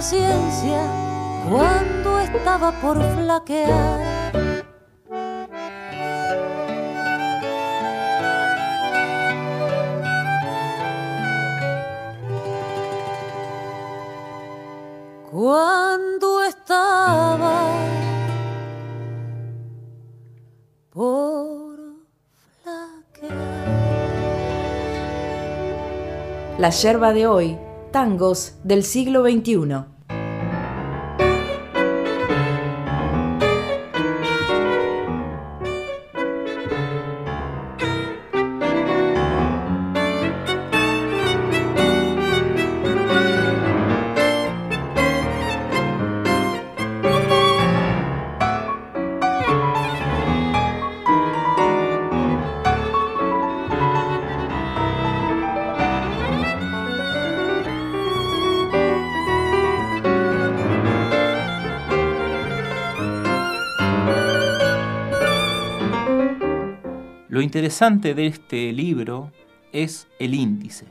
Paciencia 0.07 0.87
cuando 1.51 2.21
estaba 2.21 2.71
por 2.81 3.03
flaquear. 3.03 4.65
Cuando 15.29 16.45
estaba 16.45 17.65
por 20.91 21.79
flaquear. 22.63 23.35
La 26.61 26.71
yerba 26.71 27.13
de 27.13 27.27
hoy 27.27 27.59
tangos 27.91 28.55
del 28.63 28.85
siglo 28.85 29.25
XXI. 29.25 29.96
Interesante 67.77 68.15
de 68.15 68.27
este 68.27 68.73
libro 68.73 69.33
es 69.71 70.09
el 70.19 70.33
índice. 70.33 70.87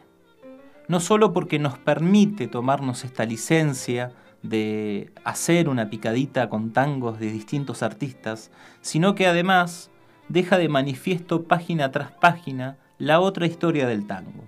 No 0.87 0.99
solo 0.99 1.33
porque 1.33 1.57
nos 1.57 1.79
permite 1.79 2.47
tomarnos 2.47 3.03
esta 3.03 3.25
licencia 3.25 4.11
de 4.43 5.09
hacer 5.23 5.67
una 5.67 5.89
picadita 5.89 6.47
con 6.47 6.73
tangos 6.73 7.19
de 7.19 7.31
distintos 7.31 7.81
artistas, 7.81 8.51
sino 8.81 9.15
que 9.15 9.25
además 9.25 9.89
deja 10.29 10.59
de 10.59 10.69
manifiesto 10.69 11.45
página 11.45 11.89
tras 11.89 12.11
página 12.11 12.77
la 12.99 13.19
otra 13.19 13.47
historia 13.47 13.87
del 13.87 14.05
tango. 14.05 14.43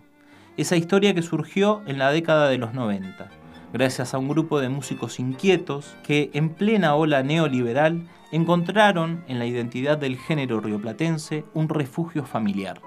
Esa 0.58 0.76
historia 0.76 1.16
que 1.16 1.24
surgió 1.24 1.82
en 1.88 1.98
la 1.98 2.12
década 2.12 2.50
de 2.50 2.60
los 2.60 2.76
90, 2.76 3.32
gracias 3.74 4.14
a 4.14 4.18
un 4.18 4.28
grupo 4.28 4.60
de 4.60 4.70
músicos 4.70 5.20
inquietos 5.20 5.96
que 6.04 6.30
en 6.34 6.50
plena 6.50 6.96
ola 6.96 7.24
neoliberal 7.24 8.08
encontraron 8.32 9.24
en 9.28 9.40
la 9.40 9.46
identidad 9.46 9.98
del 9.98 10.18
género 10.18 10.60
rioplatense 10.60 11.46
un 11.54 11.70
refugio 11.70 12.26
familiar, 12.26 12.82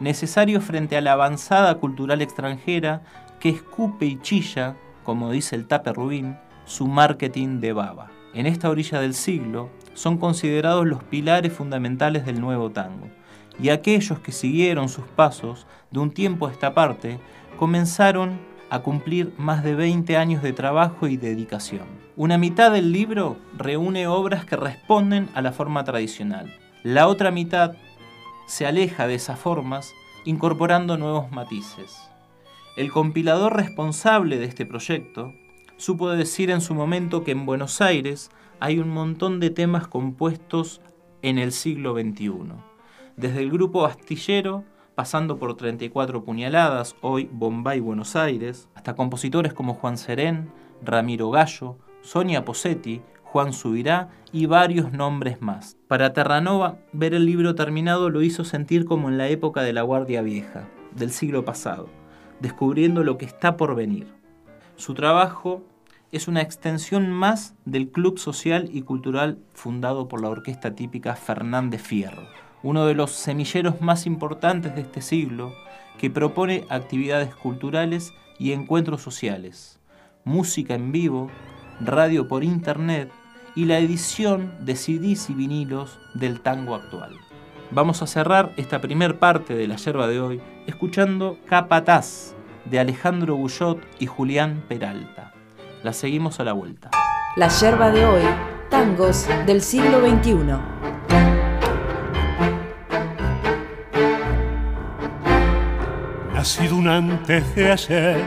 necesario 0.00 0.60
frente 0.60 0.96
a 0.96 1.00
la 1.00 1.12
avanzada 1.12 1.76
cultural 1.76 2.22
extranjera 2.22 3.02
que 3.40 3.48
escupe 3.48 4.06
y 4.06 4.20
chilla, 4.20 4.76
como 5.04 5.30
dice 5.30 5.56
el 5.56 5.66
Tape 5.66 5.92
Rubín, 5.92 6.36
su 6.64 6.86
marketing 6.86 7.60
de 7.60 7.72
baba. 7.72 8.10
En 8.34 8.46
esta 8.46 8.70
orilla 8.70 9.00
del 9.00 9.14
siglo 9.14 9.70
son 9.94 10.16
considerados 10.16 10.86
los 10.86 11.02
pilares 11.04 11.52
fundamentales 11.52 12.24
del 12.24 12.40
nuevo 12.40 12.70
tango, 12.70 13.08
y 13.60 13.68
aquellos 13.68 14.20
que 14.20 14.32
siguieron 14.32 14.88
sus 14.88 15.04
pasos 15.04 15.66
de 15.90 16.00
un 16.00 16.10
tiempo 16.10 16.46
a 16.46 16.52
esta 16.52 16.72
parte 16.72 17.18
comenzaron 17.58 18.40
a 18.72 18.78
cumplir 18.78 19.34
más 19.36 19.62
de 19.62 19.74
20 19.74 20.16
años 20.16 20.42
de 20.42 20.54
trabajo 20.54 21.06
y 21.06 21.18
dedicación. 21.18 21.86
Una 22.16 22.38
mitad 22.38 22.72
del 22.72 22.90
libro 22.90 23.36
reúne 23.54 24.06
obras 24.06 24.46
que 24.46 24.56
responden 24.56 25.28
a 25.34 25.42
la 25.42 25.52
forma 25.52 25.84
tradicional. 25.84 26.50
La 26.82 27.06
otra 27.06 27.30
mitad 27.30 27.74
se 28.46 28.64
aleja 28.64 29.06
de 29.06 29.16
esas 29.16 29.38
formas 29.38 29.92
incorporando 30.24 30.96
nuevos 30.96 31.30
matices. 31.30 32.10
El 32.78 32.90
compilador 32.90 33.54
responsable 33.54 34.38
de 34.38 34.46
este 34.46 34.64
proyecto 34.64 35.34
supo 35.76 36.08
decir 36.08 36.48
en 36.48 36.62
su 36.62 36.74
momento 36.74 37.24
que 37.24 37.32
en 37.32 37.44
Buenos 37.44 37.82
Aires 37.82 38.30
hay 38.58 38.78
un 38.78 38.88
montón 38.88 39.38
de 39.38 39.50
temas 39.50 39.86
compuestos 39.86 40.80
en 41.20 41.36
el 41.36 41.52
siglo 41.52 41.92
XXI. 41.92 42.54
Desde 43.18 43.40
el 43.40 43.50
grupo 43.50 43.84
astillero 43.84 44.64
pasando 44.94 45.38
por 45.38 45.56
34 45.56 46.24
puñaladas, 46.24 46.96
hoy 47.00 47.28
Bombay, 47.32 47.80
Buenos 47.80 48.16
Aires, 48.16 48.68
hasta 48.74 48.94
compositores 48.94 49.54
como 49.54 49.74
Juan 49.74 49.96
Serén, 49.96 50.50
Ramiro 50.82 51.30
Gallo, 51.30 51.78
Sonia 52.02 52.44
Posetti, 52.44 53.02
Juan 53.22 53.52
Subirá 53.52 54.10
y 54.32 54.46
varios 54.46 54.92
nombres 54.92 55.40
más. 55.40 55.76
Para 55.88 56.12
Terranova, 56.12 56.78
ver 56.92 57.14
el 57.14 57.24
libro 57.24 57.54
terminado 57.54 58.10
lo 58.10 58.22
hizo 58.22 58.44
sentir 58.44 58.84
como 58.84 59.08
en 59.08 59.16
la 59.16 59.28
época 59.28 59.62
de 59.62 59.72
la 59.72 59.82
Guardia 59.82 60.20
Vieja, 60.20 60.68
del 60.94 61.10
siglo 61.10 61.44
pasado, 61.44 61.88
descubriendo 62.40 63.04
lo 63.04 63.16
que 63.16 63.24
está 63.24 63.56
por 63.56 63.74
venir. 63.74 64.06
Su 64.76 64.94
trabajo 64.94 65.62
es 66.10 66.28
una 66.28 66.42
extensión 66.42 67.10
más 67.10 67.54
del 67.64 67.88
club 67.88 68.18
social 68.18 68.68
y 68.70 68.82
cultural 68.82 69.38
fundado 69.54 70.08
por 70.08 70.20
la 70.20 70.28
orquesta 70.28 70.74
típica 70.74 71.16
Fernández 71.16 71.80
Fierro 71.80 72.28
uno 72.62 72.86
de 72.86 72.94
los 72.94 73.10
semilleros 73.10 73.80
más 73.80 74.06
importantes 74.06 74.74
de 74.74 74.82
este 74.82 75.02
siglo, 75.02 75.52
que 75.98 76.10
propone 76.10 76.64
actividades 76.68 77.34
culturales 77.34 78.12
y 78.38 78.52
encuentros 78.52 79.02
sociales, 79.02 79.78
música 80.24 80.74
en 80.74 80.92
vivo, 80.92 81.30
radio 81.80 82.28
por 82.28 82.44
internet 82.44 83.10
y 83.54 83.66
la 83.66 83.78
edición 83.78 84.52
de 84.60 84.76
CDs 84.76 85.30
y 85.30 85.34
vinilos 85.34 85.98
del 86.14 86.40
tango 86.40 86.74
actual. 86.74 87.16
Vamos 87.70 88.02
a 88.02 88.06
cerrar 88.06 88.52
esta 88.56 88.80
primer 88.80 89.18
parte 89.18 89.54
de 89.54 89.66
la 89.66 89.76
yerba 89.76 90.06
de 90.06 90.20
hoy 90.20 90.40
escuchando 90.66 91.38
Capataz 91.46 92.34
de 92.64 92.78
Alejandro 92.78 93.36
Bullot 93.36 93.80
y 93.98 94.06
Julián 94.06 94.64
Peralta. 94.68 95.32
La 95.82 95.92
seguimos 95.92 96.38
a 96.38 96.44
la 96.44 96.52
vuelta. 96.52 96.90
La 97.36 97.48
yerba 97.48 97.90
de 97.90 98.04
hoy, 98.04 98.22
tangos 98.70 99.26
del 99.46 99.62
siglo 99.62 100.00
XXI. 100.00 100.71
Ha 106.42 106.44
sido 106.44 106.74
un 106.74 106.88
antes 106.88 107.54
de 107.54 107.70
ayer 107.70 108.20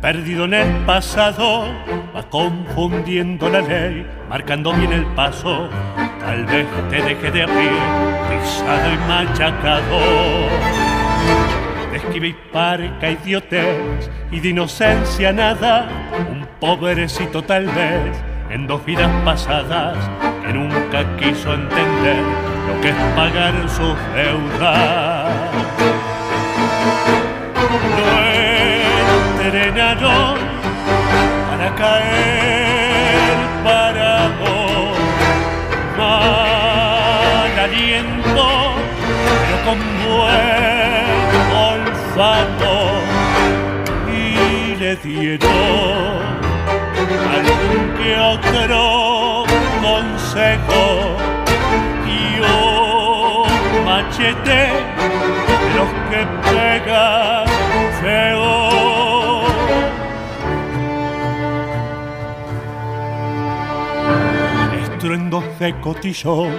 perdido 0.00 0.44
en 0.44 0.54
el 0.54 0.76
pasado, 0.84 1.64
va 2.14 2.22
confundiendo 2.30 3.48
la 3.48 3.60
ley, 3.60 4.06
marcando 4.28 4.72
bien 4.74 4.92
el 4.92 5.04
paso, 5.16 5.68
tal 6.20 6.44
vez 6.44 6.68
te 6.88 7.02
deje 7.02 7.30
de 7.32 7.42
abrir, 7.42 7.72
pisado 8.30 8.92
y 8.92 8.96
machacado. 9.08 9.98
esquive 11.94 12.28
y 12.28 12.36
parca, 12.52 13.10
idiotez 13.10 14.08
y 14.30 14.38
de 14.38 14.50
inocencia 14.50 15.32
nada, 15.32 15.88
un 16.30 16.46
pobrecito 16.60 17.42
tal 17.42 17.66
vez, 17.66 18.22
en 18.50 18.68
dos 18.68 18.84
vidas 18.84 19.10
pasadas, 19.24 19.98
que 20.46 20.52
nunca 20.52 21.04
quiso 21.16 21.54
entender 21.54 22.22
lo 22.68 22.80
que 22.80 22.90
es 22.90 22.96
pagar 23.16 23.68
sus 23.68 23.96
deudas. 24.14 25.97
No 27.70 27.76
entrenaron 29.44 30.38
para 31.50 31.68
caer 31.74 33.36
parado, 33.62 34.56
mal 35.98 37.52
aliento, 37.66 38.46
pero 39.20 39.56
con 39.66 39.78
buen 40.02 41.44
olfato, 41.68 42.74
y 44.10 44.76
le 44.76 44.92
dieron 44.96 46.38
algún 47.36 47.80
que 47.98 48.10
otro 48.16 49.44
consejo. 49.82 50.82
Y 52.06 52.40
un 52.40 53.84
machete 53.84 54.60
pega 56.50 57.44
feo. 58.00 58.68
Estruendos 64.82 65.44
de 65.58 65.80
cotillón 65.80 66.52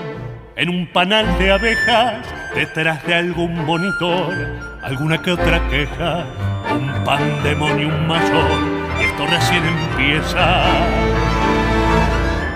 en 0.55 0.69
un 0.69 0.87
panal 0.87 1.25
de 1.39 1.51
abejas 1.51 2.25
detrás 2.53 3.05
de 3.05 3.15
algún 3.15 3.65
monitor, 3.65 4.33
alguna 4.81 5.21
que 5.21 5.31
otra 5.31 5.59
queja, 5.69 6.25
un 6.71 7.03
pandemonio 7.05 7.89
mayor, 8.07 8.59
y 8.99 9.03
esto 9.05 9.25
recién 9.27 9.63
empieza. 9.65 10.65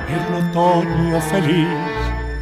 El 0.09 0.33
otoño 0.35 1.21
feliz 1.21 1.67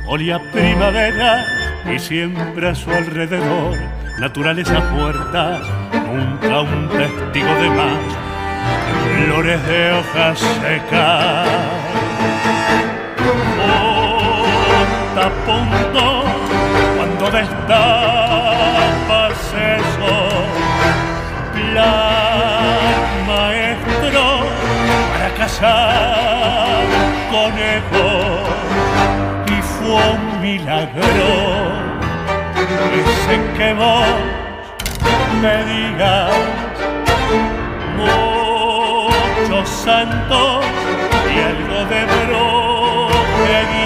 olía 0.08 0.40
primavera 0.52 1.46
y 1.94 2.00
siempre 2.00 2.70
a 2.70 2.76
su 2.76 2.90
alrededor 2.92 4.01
naturaleza 4.22 4.80
muerta, 4.92 5.60
nunca 5.94 6.62
un 6.62 6.88
testigo 6.90 7.54
de 7.56 7.70
más, 7.72 7.98
flores 9.16 9.66
de 9.66 9.94
hojas 9.94 10.40
secas. 10.62 11.48
Ponta 13.58 15.26
a 15.26 15.32
punto 15.48 16.24
cuando 16.98 17.32
destapas 17.32 17.76
eso, 19.80 20.14
plan 21.56 23.02
maestro 23.26 24.24
para 25.14 25.30
cazar 25.34 26.86
conejos. 27.32 28.50
Y 29.48 29.62
fue 29.64 30.04
un 30.14 30.42
milagro 30.42 31.91
ese 33.02 33.36
que 33.58 33.74
vos 33.74 34.06
me 35.42 35.56
digas 35.66 36.32
muchos 37.98 39.70
santos 39.70 40.66
y 41.34 41.40
algo 41.40 41.86
de 41.86 42.02
brujería. 42.06 43.81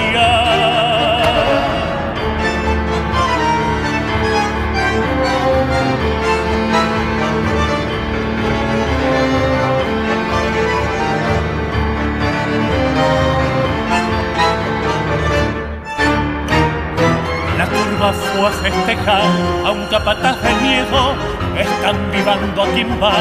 Fue 18.14 18.48
a 18.48 18.52
festejar 18.52 19.24
a 19.66 19.72
un 19.72 19.88
capataz 19.88 20.40
de 20.44 20.54
miedo. 20.62 21.16
Están 21.58 22.12
vivando 22.12 22.62
a 22.62 22.68
quien 22.68 23.02
va 23.02 23.16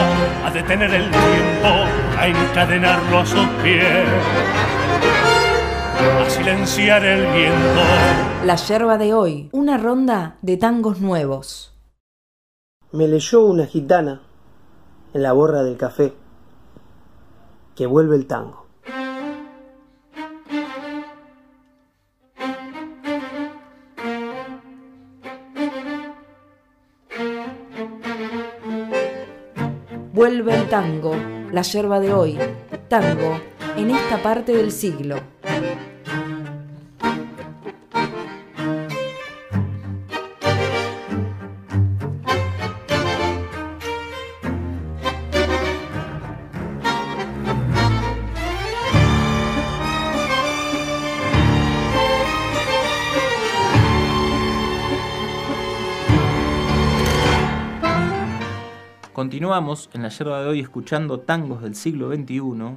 a 0.46 0.50
detener 0.50 0.92
el 0.92 1.10
tiempo, 1.10 1.68
a 2.18 2.28
encadenarlo 2.28 3.20
a 3.20 3.24
sus 3.26 3.46
pies, 3.62 4.06
a 6.20 6.28
silenciar 6.28 7.02
el 7.02 7.32
viento. 7.32 7.80
La 8.44 8.56
yerba 8.56 8.98
de 8.98 9.14
hoy, 9.14 9.48
una 9.52 9.78
ronda 9.78 10.36
de 10.42 10.58
tangos 10.58 11.00
nuevos. 11.00 11.72
Me 12.92 13.08
leyó 13.08 13.42
una 13.42 13.64
gitana 13.64 14.20
en 15.14 15.22
la 15.22 15.32
borra 15.32 15.62
del 15.62 15.78
café 15.78 16.12
que 17.74 17.86
vuelve 17.86 18.16
el 18.16 18.26
tango. 18.26 18.63
Vuelve 30.24 30.54
el 30.54 30.70
tango, 30.70 31.14
la 31.52 31.60
yerba 31.60 32.00
de 32.00 32.14
hoy, 32.14 32.38
tango, 32.88 33.38
en 33.76 33.90
esta 33.90 34.22
parte 34.22 34.56
del 34.56 34.72
siglo. 34.72 35.33
Continuamos 59.34 59.90
en 59.92 60.02
la 60.02 60.10
yerba 60.10 60.40
de 60.40 60.46
hoy 60.46 60.60
escuchando 60.60 61.18
tangos 61.18 61.60
del 61.60 61.74
siglo 61.74 62.08
XXI 62.08 62.76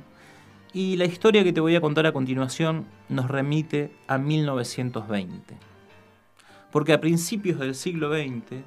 y 0.73 0.95
la 0.95 1.05
historia 1.05 1.43
que 1.43 1.53
te 1.53 1.61
voy 1.61 1.75
a 1.75 1.81
contar 1.81 2.07
a 2.07 2.13
continuación 2.13 2.87
nos 3.09 3.29
remite 3.29 3.95
a 4.07 4.17
1920. 4.17 5.55
Porque 6.71 6.93
a 6.93 6.99
principios 6.99 7.59
del 7.59 7.75
siglo 7.75 8.11
XX, 8.11 8.63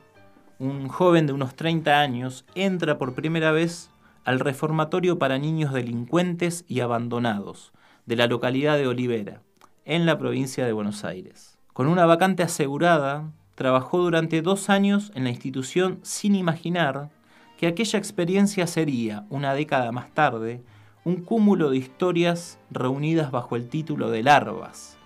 un 0.61 0.87
joven 0.87 1.27
de 1.27 1.33
unos 1.33 1.57
30 1.57 1.99
años 1.99 2.45
entra 2.55 2.97
por 2.97 3.15
primera 3.15 3.51
vez 3.51 3.91
al 4.25 4.39
reformatorio 4.39 5.19
para 5.19 5.41
niños 5.41 5.73
delincuentes 5.73 6.65
y 6.69 6.79
abandonados 6.83 7.73
de 8.07 8.15
la 8.15 8.29
localidad 8.29 8.77
de 8.77 8.87
Olivera, 8.87 9.43
en 9.85 10.07
la 10.07 10.17
provincia 10.17 10.65
de 10.65 10.73
Buenos 10.73 11.05
Aires. 11.05 11.59
Con 11.73 11.89
una 11.89 12.07
vacante 12.07 12.45
asegurada, 12.45 13.33
trabajó 13.57 13.99
durante 13.99 14.43
dos 14.43 14.71
años 14.71 15.11
en 15.17 15.25
la 15.25 15.31
institución 15.31 15.99
sin 16.03 16.37
imaginar 16.37 17.11
que 17.61 17.67
aquella 17.67 17.99
experiencia 17.99 18.67
sería, 18.67 19.27
una 19.29 19.53
década 19.53 19.93
más 19.93 20.15
tarde, 20.15 20.63
un 21.05 21.17
cúmulo 21.17 21.69
de 21.69 21.77
historias 21.77 22.59
reunidas 22.71 23.31
bajo 23.31 23.55
el 23.55 23.69
título 23.69 24.11
de 24.11 24.23
Larvas, 24.23 24.97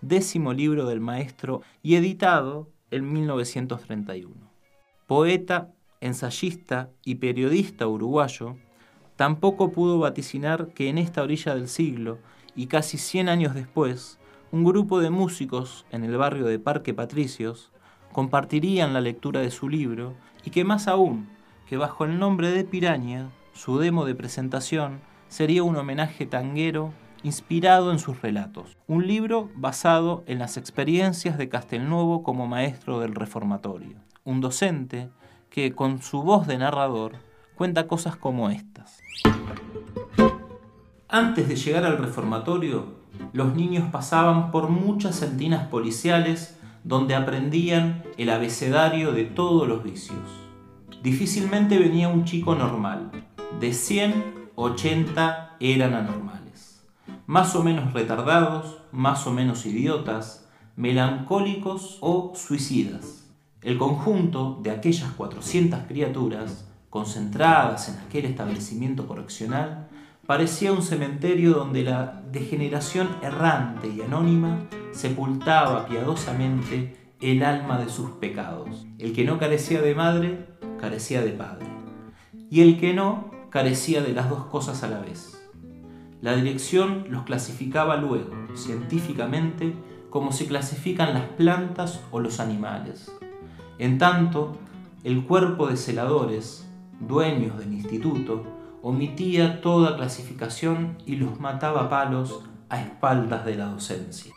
décimo 0.00 0.52
libro 0.52 0.86
del 0.86 1.00
maestro 1.00 1.62
y 1.82 1.96
editado 1.96 2.68
en 2.92 3.12
1931. 3.12 4.32
Poeta, 5.08 5.72
ensayista 6.00 6.88
y 7.04 7.16
periodista 7.16 7.88
uruguayo, 7.88 8.58
tampoco 9.16 9.72
pudo 9.72 9.98
vaticinar 9.98 10.68
que 10.68 10.90
en 10.90 10.98
esta 10.98 11.20
orilla 11.20 11.56
del 11.56 11.66
siglo 11.66 12.20
y 12.54 12.68
casi 12.68 12.96
100 12.96 13.28
años 13.28 13.54
después, 13.54 14.20
un 14.52 14.62
grupo 14.62 15.00
de 15.00 15.10
músicos 15.10 15.84
en 15.90 16.04
el 16.04 16.16
barrio 16.16 16.46
de 16.46 16.60
Parque 16.60 16.94
Patricios 16.94 17.72
compartirían 18.12 18.92
la 18.92 19.00
lectura 19.00 19.40
de 19.40 19.50
su 19.50 19.68
libro 19.68 20.14
y 20.44 20.50
que 20.50 20.62
más 20.62 20.86
aún, 20.86 21.34
que 21.66 21.76
bajo 21.76 22.04
el 22.04 22.18
nombre 22.18 22.50
de 22.50 22.64
Piraña, 22.64 23.30
su 23.52 23.78
demo 23.78 24.04
de 24.04 24.14
presentación 24.14 25.00
sería 25.28 25.62
un 25.62 25.76
homenaje 25.76 26.26
tanguero 26.26 26.92
inspirado 27.22 27.90
en 27.90 27.98
sus 27.98 28.20
relatos, 28.20 28.76
un 28.86 29.06
libro 29.06 29.50
basado 29.56 30.22
en 30.26 30.38
las 30.38 30.56
experiencias 30.56 31.38
de 31.38 31.48
Castelnuovo 31.48 32.22
como 32.22 32.46
maestro 32.46 33.00
del 33.00 33.14
reformatorio, 33.14 33.96
un 34.24 34.40
docente 34.40 35.08
que 35.48 35.72
con 35.72 36.02
su 36.02 36.22
voz 36.22 36.46
de 36.46 36.58
narrador 36.58 37.12
cuenta 37.54 37.86
cosas 37.86 38.16
como 38.16 38.50
estas. 38.50 39.00
Antes 41.08 41.48
de 41.48 41.56
llegar 41.56 41.84
al 41.84 41.98
reformatorio, 41.98 42.94
los 43.32 43.54
niños 43.54 43.88
pasaban 43.90 44.50
por 44.50 44.68
muchas 44.68 45.14
sentinas 45.14 45.68
policiales 45.68 46.58
donde 46.82 47.14
aprendían 47.14 48.02
el 48.18 48.28
abecedario 48.30 49.12
de 49.12 49.24
todos 49.24 49.66
los 49.66 49.82
vicios. 49.82 50.43
Difícilmente 51.04 51.78
venía 51.78 52.08
un 52.08 52.24
chico 52.24 52.54
normal, 52.54 53.10
De 53.60 53.74
100, 53.74 54.48
80 54.54 55.56
eran 55.60 55.92
anormales. 55.92 56.82
Más 57.26 57.54
o 57.54 57.62
menos 57.62 57.92
retardados, 57.92 58.78
más 58.90 59.26
o 59.26 59.30
menos 59.30 59.66
idiotas, 59.66 60.48
melancólicos 60.76 61.98
o 62.00 62.32
suicidas. 62.34 63.30
El 63.60 63.76
conjunto 63.76 64.58
de 64.62 64.70
aquellas 64.70 65.12
400 65.12 65.80
criaturas, 65.88 66.70
concentradas 66.88 67.90
en 67.90 67.98
aquel 67.98 68.24
establecimiento 68.24 69.06
correccional, 69.06 69.90
parecía 70.26 70.72
un 70.72 70.80
cementerio 70.80 71.50
donde 71.52 71.82
la 71.82 72.22
degeneración 72.32 73.10
errante 73.20 73.88
y 73.88 74.00
anónima 74.00 74.70
sepultaba 74.92 75.84
piadosamente 75.84 76.96
el 77.20 77.42
alma 77.42 77.76
de 77.78 77.90
sus 77.90 78.12
pecados. 78.12 78.86
El 78.98 79.12
que 79.12 79.24
no 79.24 79.38
carecía 79.38 79.82
de 79.82 79.94
madre, 79.94 80.54
carecía 80.84 81.22
de 81.22 81.30
padre. 81.30 81.66
Y 82.50 82.60
el 82.60 82.78
que 82.78 82.92
no, 82.92 83.30
carecía 83.48 84.02
de 84.02 84.12
las 84.12 84.28
dos 84.28 84.44
cosas 84.46 84.82
a 84.82 84.88
la 84.88 85.00
vez. 85.00 85.42
La 86.20 86.36
dirección 86.36 87.06
los 87.08 87.22
clasificaba 87.22 87.96
luego, 87.96 88.34
científicamente, 88.54 89.74
como 90.10 90.30
se 90.30 90.46
clasifican 90.46 91.14
las 91.14 91.22
plantas 91.22 92.02
o 92.10 92.20
los 92.20 92.38
animales. 92.38 93.10
En 93.78 93.96
tanto, 93.96 94.58
el 95.04 95.24
cuerpo 95.24 95.68
de 95.68 95.78
celadores, 95.78 96.68
dueños 97.00 97.58
del 97.58 97.72
instituto, 97.72 98.44
omitía 98.82 99.62
toda 99.62 99.96
clasificación 99.96 100.98
y 101.06 101.16
los 101.16 101.40
mataba 101.40 101.84
a 101.84 101.88
palos 101.88 102.42
a 102.68 102.82
espaldas 102.82 103.46
de 103.46 103.54
la 103.54 103.70
docencia. 103.70 104.34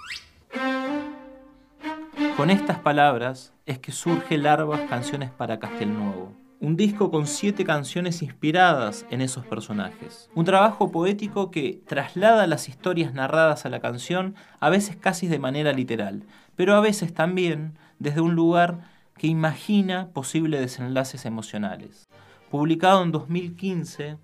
Con 2.38 2.52
estas 2.52 2.78
palabras 2.78 3.52
es 3.66 3.80
que 3.80 3.92
surge 3.92 4.38
Larvas 4.38 4.82
Canciones 4.82 5.32
para 5.32 5.58
Castelnuovo, 5.58 6.34
un 6.60 6.76
disco 6.76 7.10
con 7.10 7.26
siete 7.26 7.66
canciones 7.66 8.22
inspiradas 8.22 9.08
en 9.10 9.22
esos 9.22 9.44
personajes. 9.48 10.30
Un 10.36 10.46
trabajo 10.46 10.92
poético 10.92 11.50
que 11.50 11.82
traslada 11.88 12.46
las 12.46 12.70
historias 12.70 13.12
narradas 13.12 13.66
a 13.66 13.70
la 13.70 13.80
canción, 13.80 14.36
a 14.60 14.70
veces 14.70 14.96
casi 14.96 15.26
de 15.26 15.40
manera 15.40 15.74
literal, 15.74 16.22
pero 16.56 16.76
a 16.76 16.80
veces 16.80 17.12
también 17.12 17.74
desde 17.98 18.22
un 18.22 18.36
lugar 18.36 18.82
que 19.18 19.26
imagina 19.26 20.10
posibles 20.14 20.62
desenlaces 20.62 21.26
emocionales. 21.26 22.08
Publicado 22.52 23.02
en 23.02 23.12
2015, 23.12 24.18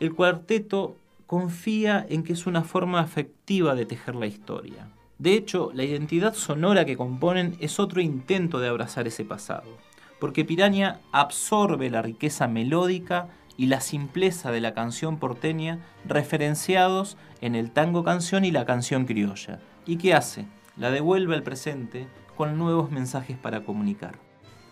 el 0.00 0.14
cuarteto 0.14 0.98
confía 1.26 2.04
en 2.10 2.24
que 2.24 2.34
es 2.34 2.46
una 2.46 2.62
forma 2.62 3.00
afectiva 3.00 3.74
de 3.74 3.86
tejer 3.86 4.16
la 4.16 4.26
historia. 4.26 4.86
De 5.18 5.34
hecho, 5.34 5.70
la 5.74 5.84
identidad 5.84 6.34
sonora 6.34 6.84
que 6.84 6.96
componen 6.96 7.56
es 7.60 7.78
otro 7.78 8.00
intento 8.00 8.58
de 8.58 8.68
abrazar 8.68 9.06
ese 9.06 9.24
pasado, 9.24 9.78
porque 10.18 10.44
Piraña 10.44 11.00
absorbe 11.12 11.90
la 11.90 12.02
riqueza 12.02 12.48
melódica 12.48 13.28
y 13.56 13.66
la 13.66 13.80
simpleza 13.80 14.50
de 14.50 14.60
la 14.60 14.74
canción 14.74 15.18
porteña 15.18 15.78
referenciados 16.04 17.16
en 17.40 17.54
el 17.54 17.70
tango 17.70 18.02
canción 18.02 18.44
y 18.44 18.50
la 18.50 18.64
canción 18.64 19.04
criolla. 19.04 19.60
¿Y 19.86 19.96
qué 19.96 20.14
hace? 20.14 20.46
La 20.76 20.90
devuelve 20.90 21.34
al 21.34 21.42
presente 21.42 22.08
con 22.36 22.58
nuevos 22.58 22.90
mensajes 22.90 23.36
para 23.38 23.64
comunicar. 23.64 24.18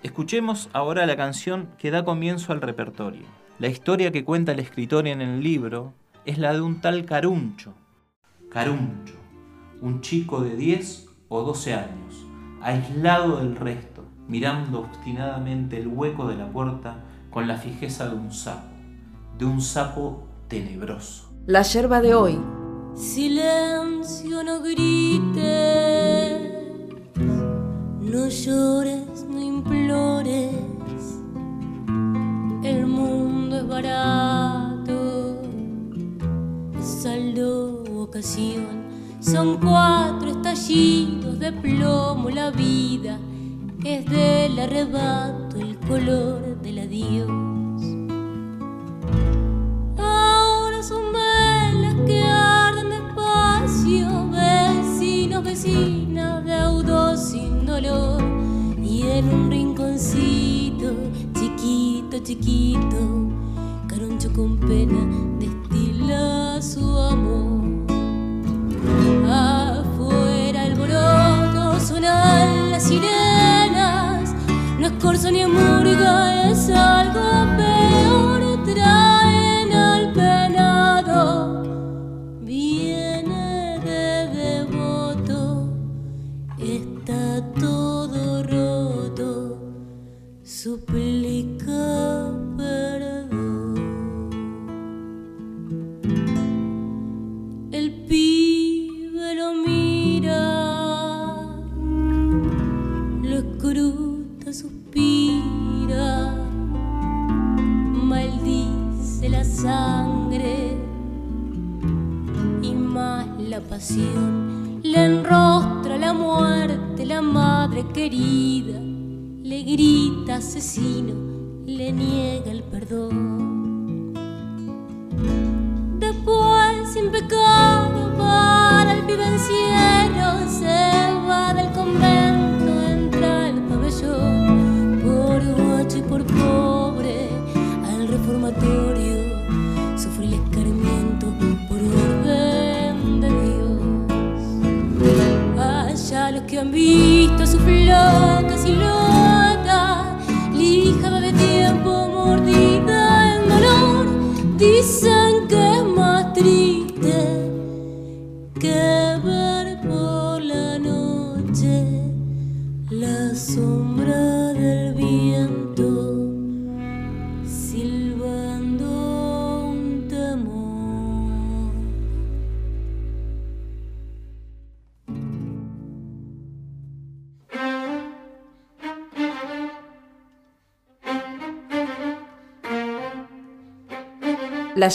Escuchemos 0.02 0.68
ahora 0.72 1.06
la 1.06 1.16
canción 1.16 1.68
que 1.78 1.92
da 1.92 2.04
comienzo 2.04 2.52
al 2.52 2.60
repertorio. 2.60 3.26
La 3.60 3.68
historia 3.68 4.10
que 4.10 4.24
cuenta 4.24 4.50
el 4.50 4.58
escritor 4.58 5.06
en 5.06 5.20
el 5.20 5.42
libro 5.42 5.94
es 6.24 6.38
la 6.38 6.52
de 6.52 6.60
un 6.60 6.80
tal 6.80 7.04
Caruncho. 7.04 7.74
Caruncho, 8.50 9.14
un 9.82 10.00
chico 10.00 10.40
de 10.40 10.56
10 10.56 11.08
o 11.28 11.42
12 11.42 11.74
años, 11.74 12.26
aislado 12.62 13.36
del 13.36 13.56
resto, 13.56 14.04
mirando 14.28 14.80
obstinadamente 14.80 15.78
el 15.78 15.88
hueco 15.88 16.28
de 16.28 16.36
la 16.36 16.50
puerta 16.50 17.04
con 17.30 17.46
la 17.46 17.56
fijeza 17.58 18.08
de 18.08 18.16
un 18.16 18.32
sapo, 18.32 18.68
de 19.38 19.44
un 19.44 19.60
sapo 19.60 20.26
tenebroso. 20.48 21.30
La 21.46 21.62
yerba 21.62 22.00
de 22.00 22.14
hoy. 22.14 22.38
Silencio, 22.94 24.42
no 24.44 24.60
grites, 24.60 25.20
no 28.00 28.28
llores, 28.28 29.26
no 29.28 29.40
implores 29.40 30.62
el 32.62 32.86
mundo 32.86 33.56
es 33.56 33.68
barato. 33.68 35.42
Saldo 36.80 37.82
ocasión. 38.02 38.81
Son 39.22 39.56
cuatro 39.58 40.30
estallidos 40.30 41.38
de 41.38 41.52
plomo 41.52 42.28
la 42.28 42.50
vida. 42.50 43.20
Es 43.84 44.04
del 44.06 44.58
arrebato 44.58 45.58
el 45.58 45.78
color 45.78 46.60
del 46.60 46.80
adiós. 46.80 47.30
Ahora 49.96 50.82
son 50.82 51.12
velas 51.12 51.94
que 52.04 52.20
arden 52.20 52.90
despacio. 52.90 54.28
Vecinos, 54.32 55.44
vecinas, 55.44 56.44
deudos 56.44 57.20
sin 57.20 57.64
dolor. 57.64 58.20
Y 58.82 59.02
en 59.02 59.32
un 59.32 59.50
rinconcito 59.52 60.94
chiquito, 61.38 62.18
chiquito, 62.24 63.30
Caroncho 63.86 64.32
con 64.32 64.58
pena 64.58 65.06
destila 65.38 66.60
su 66.60 66.98
amor. 66.98 67.81
Afuera 69.28 70.66
el 70.66 70.74
boroto 70.74 71.80
sonan 71.80 72.70
las 72.70 72.84
sirenas, 72.84 74.34
no 74.78 74.86
es 74.86 74.92
corso 75.02 75.30
ni 75.30 75.46
murga, 75.46 76.50
es 76.50 76.70
algo 76.70 77.22
peor. 77.56 78.42
Traen 78.64 79.72
al 79.72 80.12
penado, 80.12 81.62
viene 82.40 83.78
de 83.80 84.28
devoto, 84.28 85.68
está 86.58 87.42
todo 87.58 88.42
roto. 88.44 89.58
Suplica 90.44 92.11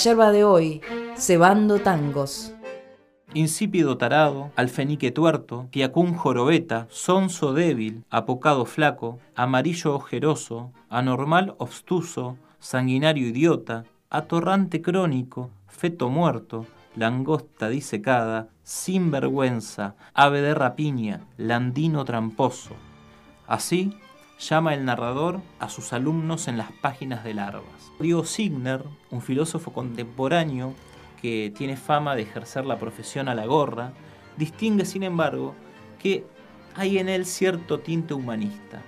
yerba 0.03 0.31
de 0.31 0.43
hoy. 0.43 0.81
Cebando 1.15 1.79
tangos. 1.79 2.53
Insípido 3.33 3.97
tarado, 3.97 4.51
alfenique 4.55 5.11
tuerto, 5.11 5.67
piacún 5.71 6.13
jorobeta, 6.13 6.87
sonso 6.89 7.53
débil, 7.53 8.03
apocado 8.09 8.65
flaco, 8.65 9.19
amarillo 9.35 9.95
ojeroso, 9.95 10.71
anormal 10.89 11.55
obstuso, 11.57 12.37
sanguinario 12.59 13.27
idiota, 13.27 13.83
atorrante 14.09 14.81
crónico, 14.81 15.49
feto 15.67 16.09
muerto, 16.09 16.65
langosta 16.95 17.67
disecada, 17.69 18.47
sinvergüenza, 18.63 19.95
ave 20.13 20.41
de 20.41 20.53
rapiña, 20.53 21.21
landino 21.37 22.05
tramposo. 22.05 22.75
Así 23.45 23.97
llama 24.39 24.73
el 24.73 24.85
narrador 24.85 25.41
a 25.59 25.69
sus 25.69 25.93
alumnos 25.93 26.47
en 26.47 26.57
las 26.57 26.71
páginas 26.71 27.23
de 27.23 27.33
Larvas. 27.33 27.91
Río 27.99 28.23
Signer, 28.23 28.83
un 29.09 29.21
filósofo 29.21 29.73
contemporáneo 29.73 30.73
que 31.21 31.51
tiene 31.55 31.77
fama 31.77 32.15
de 32.15 32.21
ejercer 32.21 32.65
la 32.65 32.77
profesión 32.77 33.27
a 33.29 33.35
la 33.35 33.45
gorra, 33.45 33.93
distingue, 34.37 34.85
sin 34.85 35.03
embargo, 35.03 35.55
que 35.99 36.25
hay 36.75 36.99
en 36.99 37.09
él 37.09 37.25
cierto 37.25 37.79
tinte 37.79 38.13
humanista, 38.13 38.83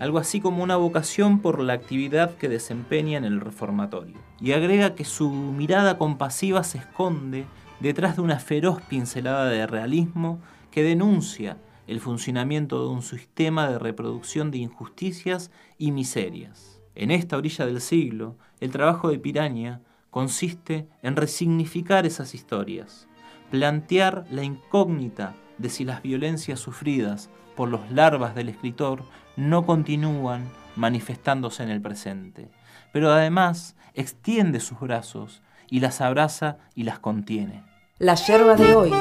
algo 0.00 0.18
así 0.18 0.40
como 0.40 0.62
una 0.62 0.76
vocación 0.76 1.40
por 1.40 1.60
la 1.60 1.74
actividad 1.74 2.36
que 2.36 2.48
desempeña 2.48 3.18
en 3.18 3.24
el 3.24 3.40
reformatorio, 3.40 4.16
y 4.40 4.52
agrega 4.52 4.96
que 4.96 5.04
su 5.04 5.30
mirada 5.30 5.98
compasiva 5.98 6.64
se 6.64 6.78
esconde 6.78 7.46
detrás 7.78 8.16
de 8.16 8.22
una 8.22 8.40
feroz 8.40 8.82
pincelada 8.82 9.46
de 9.46 9.66
realismo 9.66 10.40
que 10.72 10.82
denuncia 10.82 11.56
el 11.88 12.00
funcionamiento 12.00 12.82
de 12.82 12.90
un 12.90 13.02
sistema 13.02 13.68
de 13.68 13.78
reproducción 13.78 14.50
de 14.50 14.58
injusticias 14.58 15.50
y 15.78 15.90
miserias. 15.90 16.80
En 16.94 17.10
esta 17.10 17.36
orilla 17.36 17.66
del 17.66 17.80
siglo, 17.80 18.36
el 18.60 18.70
trabajo 18.70 19.08
de 19.08 19.18
Piraña 19.18 19.80
consiste 20.10 20.86
en 21.02 21.16
resignificar 21.16 22.06
esas 22.06 22.34
historias, 22.34 23.08
plantear 23.50 24.26
la 24.30 24.44
incógnita 24.44 25.34
de 25.56 25.70
si 25.70 25.84
las 25.84 26.02
violencias 26.02 26.60
sufridas 26.60 27.30
por 27.56 27.68
los 27.68 27.90
larvas 27.90 28.34
del 28.34 28.50
escritor 28.50 29.02
no 29.36 29.64
continúan 29.66 30.48
manifestándose 30.76 31.62
en 31.62 31.70
el 31.70 31.80
presente, 31.80 32.50
pero 32.92 33.10
además 33.10 33.76
extiende 33.94 34.60
sus 34.60 34.78
brazos 34.78 35.42
y 35.70 35.80
las 35.80 36.00
abraza 36.00 36.58
y 36.74 36.84
las 36.84 36.98
contiene. 36.98 37.67
La 38.00 38.14
yerba 38.14 38.54
de 38.54 38.76
hoy, 38.76 38.92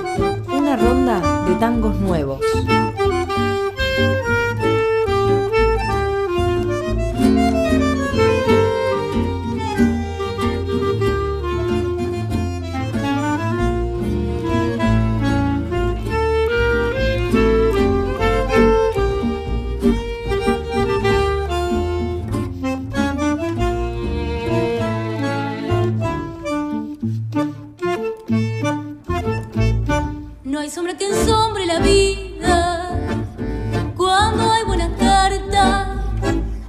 una 0.48 0.76
ronda 0.76 1.46
de 1.48 1.54
tangos 1.58 1.96
nuevos. 1.98 2.40
sombra 30.88 30.98
que 30.98 31.06
ensombre 31.06 31.66
la 31.66 31.80
vida. 31.80 32.90
Cuando 33.96 34.52
hay 34.52 34.64
buenas 34.64 34.90
cartas 34.98 35.88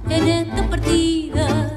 en 0.09 0.27
esta 0.27 0.69
partida, 0.69 1.71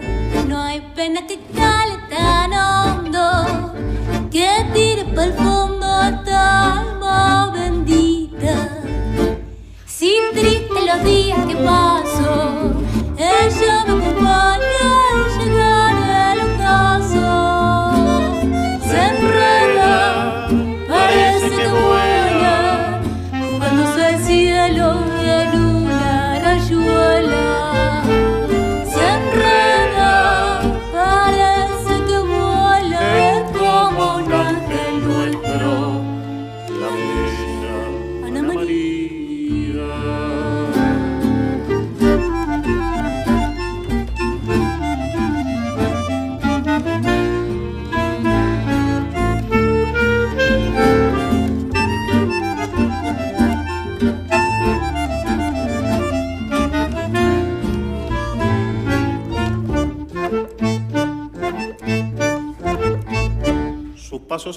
no 0.49 0.61
hay 0.61 0.81
pena 0.97 1.25
que 1.27 1.39
cale 1.55 1.99
tan 2.11 2.53
hondo 2.53 3.75
que 4.31 4.49
tire 4.75 5.05
para 5.15 5.25
el 5.25 5.33
fondo 5.35 5.87
hasta 5.87 6.81
alma 6.81 7.53
bendita. 7.55 8.81
Sin 9.87 10.33
triste 10.33 10.87
los 10.87 11.05
días 11.05 11.47
que 11.47 11.57
paso, 11.57 12.73
ella 13.19 13.85
me 13.87 13.93
acompaña. 13.93 14.92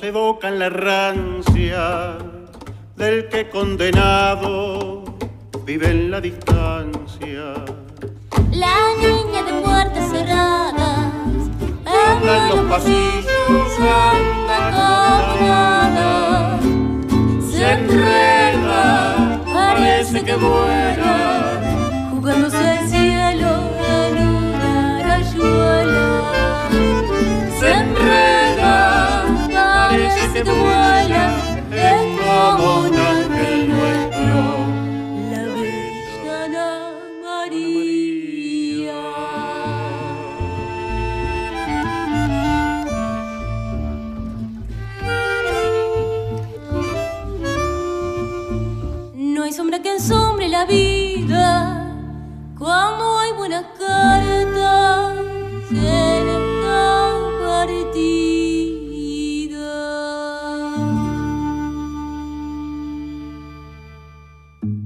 Evocan 0.04 0.60
la 0.60 0.70
rancia 0.70 2.18
del 2.96 3.30
que 3.30 3.50
condenado 3.50 5.04
vive 5.66 5.90
en 5.92 6.12
la 6.12 6.22
distancia. 6.22 7.54
La 8.52 8.76
niña 9.00 9.44
de 9.44 9.54
puertas 9.62 10.10
cerradas 10.12 11.50
anda 11.86 12.38
en 12.38 12.50
los 12.50 12.60
pasillos, 12.70 13.80
anda 13.80 14.46
se 17.50 17.72
enreda, 17.72 19.42
parece 19.54 20.24
que 20.24 20.36
vuela, 20.36 21.55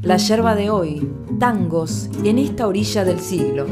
La 0.10 0.18
yerba 0.18 0.56
de 0.56 0.72
hoy, 0.72 1.08
tangos 1.40 2.10
en 2.24 2.40
esta 2.40 2.68
orilla 2.68 3.06
del 3.06 3.20
siglo. 3.20 3.68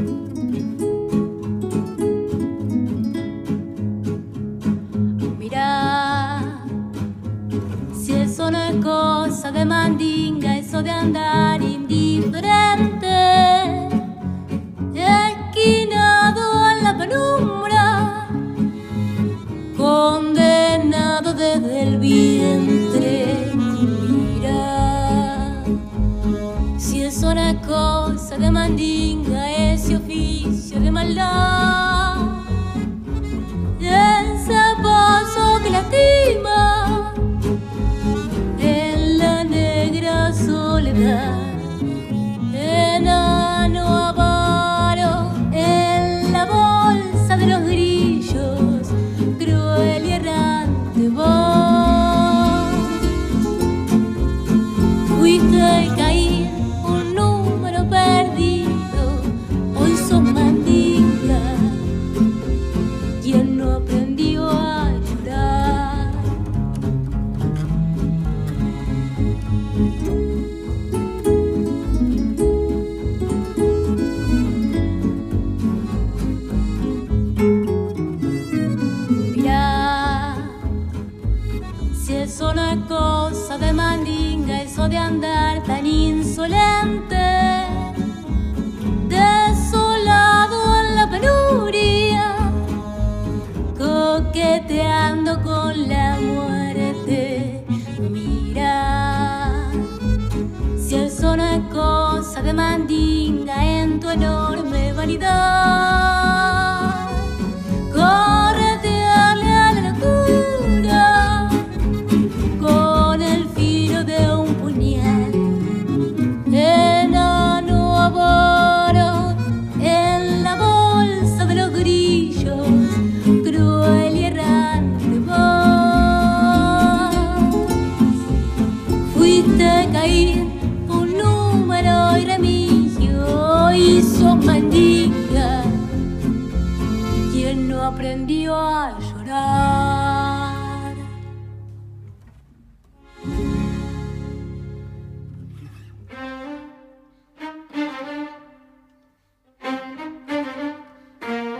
una 101.37 101.69
cosa 101.69 102.41
de 102.41 102.51
mandinga 102.51 103.63
en 103.63 103.99
tu 103.99 104.09
enorme 104.09 104.91
vanidad. 104.93 106.56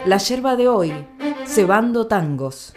La 0.08 0.20
yerba 0.20 0.56
de 0.56 0.70
hoy, 0.70 0.94
cebando 1.46 2.08
tangos. 2.08 2.74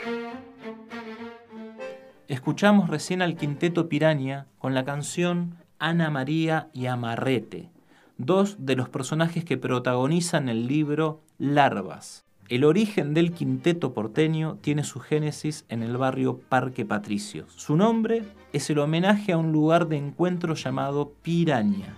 Escuchamos 2.27 2.91
recién 2.91 3.23
al 3.23 3.37
quinteto 3.37 3.89
Piraña 3.89 4.49
con 4.59 4.75
la 4.75 4.85
canción 4.85 5.55
Ana 5.79 6.11
María 6.11 6.71
y 6.73 6.87
Amarrete, 6.87 7.71
dos 8.19 8.57
de 8.59 8.75
los 8.75 8.89
personajes 8.89 9.45
que 9.45 9.57
protagonizan 9.57 10.49
el 10.49 10.67
libro 10.67 11.21
Larvas. 11.39 12.25
El 12.49 12.65
origen 12.65 13.15
del 13.15 13.31
quinteto 13.31 13.95
porteño 13.95 14.59
tiene 14.61 14.83
su 14.83 14.99
génesis 14.99 15.65
en 15.69 15.85
el 15.85 15.97
barrio 15.97 16.41
Parque 16.49 16.85
Patricio. 16.85 17.47
Su 17.55 17.77
nombre 17.77 18.25
es 18.53 18.69
el 18.71 18.81
homenaje 18.81 19.31
a 19.31 19.39
un 19.39 19.53
lugar 19.53 19.87
de 19.87 19.99
encuentro 19.99 20.57
llamado 20.57 21.13
Piraña, 21.23 21.95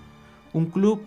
un 0.53 0.67
club 0.67 1.01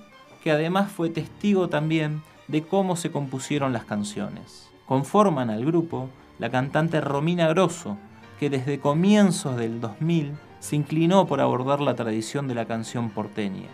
que 0.44 0.50
además 0.50 0.92
fue 0.92 1.12
testigo 1.12 1.70
también 1.70 2.24
de 2.48 2.64
cómo 2.64 2.96
se 2.96 3.12
compusieron 3.12 3.74
las 3.74 3.86
canciones. 3.86 4.70
Conforman 4.86 5.50
al 5.50 5.66
grupo 5.66 6.10
la 6.40 6.50
cantante 6.50 7.02
Romina 7.02 7.48
Grosso, 7.48 7.98
que 8.40 8.50
desde 8.50 8.80
comienzos 8.80 9.58
del 9.58 9.80
2000 9.82 10.34
se 10.60 10.76
inclinó 10.76 11.26
por 11.28 11.42
abordar 11.42 11.80
la 11.82 11.96
tradición 11.96 12.48
de 12.48 12.56
la 12.56 12.66
canción 12.66 13.10
porteña. 13.10 13.70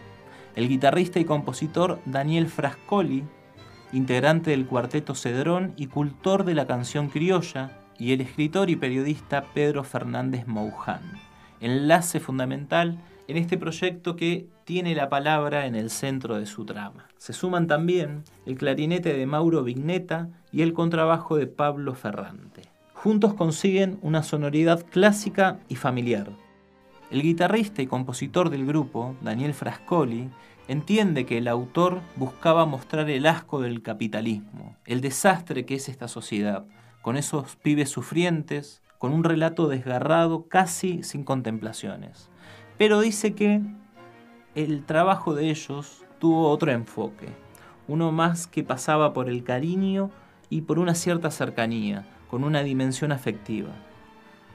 El 0.55 0.67
guitarrista 0.67 1.19
y 1.19 1.25
compositor 1.25 1.99
Daniel 2.05 2.47
Frascoli, 2.47 3.23
integrante 3.93 4.51
del 4.51 4.65
cuarteto 4.65 5.15
Cedrón 5.15 5.73
y 5.77 5.87
cultor 5.87 6.43
de 6.43 6.53
la 6.53 6.67
canción 6.67 7.09
criolla, 7.09 7.77
y 7.97 8.13
el 8.13 8.21
escritor 8.21 8.71
y 8.71 8.75
periodista 8.75 9.45
Pedro 9.53 9.83
Fernández 9.83 10.47
Mouján, 10.47 11.01
enlace 11.59 12.19
fundamental 12.19 12.97
en 13.27 13.37
este 13.37 13.59
proyecto 13.59 14.15
que 14.15 14.47
tiene 14.71 14.95
la 14.95 15.09
palabra 15.09 15.65
en 15.65 15.75
el 15.75 15.89
centro 15.89 16.39
de 16.39 16.45
su 16.45 16.63
trama. 16.63 17.09
Se 17.17 17.33
suman 17.33 17.67
también 17.67 18.23
el 18.45 18.55
clarinete 18.55 19.13
de 19.13 19.25
Mauro 19.25 19.65
Vigneta 19.65 20.29
y 20.49 20.61
el 20.61 20.71
contrabajo 20.71 21.35
de 21.35 21.45
Pablo 21.45 21.93
Ferrante. 21.93 22.69
Juntos 22.93 23.33
consiguen 23.33 23.99
una 24.01 24.23
sonoridad 24.23 24.85
clásica 24.89 25.59
y 25.67 25.75
familiar. 25.75 26.31
El 27.09 27.21
guitarrista 27.21 27.81
y 27.81 27.87
compositor 27.87 28.49
del 28.49 28.65
grupo, 28.65 29.17
Daniel 29.19 29.53
Frascoli, 29.53 30.29
entiende 30.69 31.25
que 31.25 31.39
el 31.39 31.49
autor 31.49 31.99
buscaba 32.15 32.65
mostrar 32.65 33.09
el 33.09 33.25
asco 33.25 33.59
del 33.59 33.81
capitalismo, 33.81 34.77
el 34.85 35.01
desastre 35.01 35.65
que 35.65 35.75
es 35.75 35.89
esta 35.89 36.07
sociedad, 36.07 36.63
con 37.01 37.17
esos 37.17 37.57
pibes 37.57 37.89
sufrientes, 37.89 38.81
con 38.99 39.11
un 39.11 39.25
relato 39.25 39.67
desgarrado 39.67 40.47
casi 40.47 41.03
sin 41.03 41.25
contemplaciones. 41.25 42.29
Pero 42.77 43.01
dice 43.01 43.33
que 43.35 43.61
el 44.55 44.83
trabajo 44.83 45.33
de 45.33 45.49
ellos 45.49 46.03
tuvo 46.19 46.49
otro 46.49 46.71
enfoque, 46.71 47.29
uno 47.87 48.11
más 48.11 48.47
que 48.47 48.63
pasaba 48.63 49.13
por 49.13 49.29
el 49.29 49.43
cariño 49.43 50.11
y 50.49 50.61
por 50.61 50.77
una 50.77 50.93
cierta 50.93 51.31
cercanía, 51.31 52.05
con 52.29 52.43
una 52.43 52.61
dimensión 52.61 53.11
afectiva. 53.11 53.69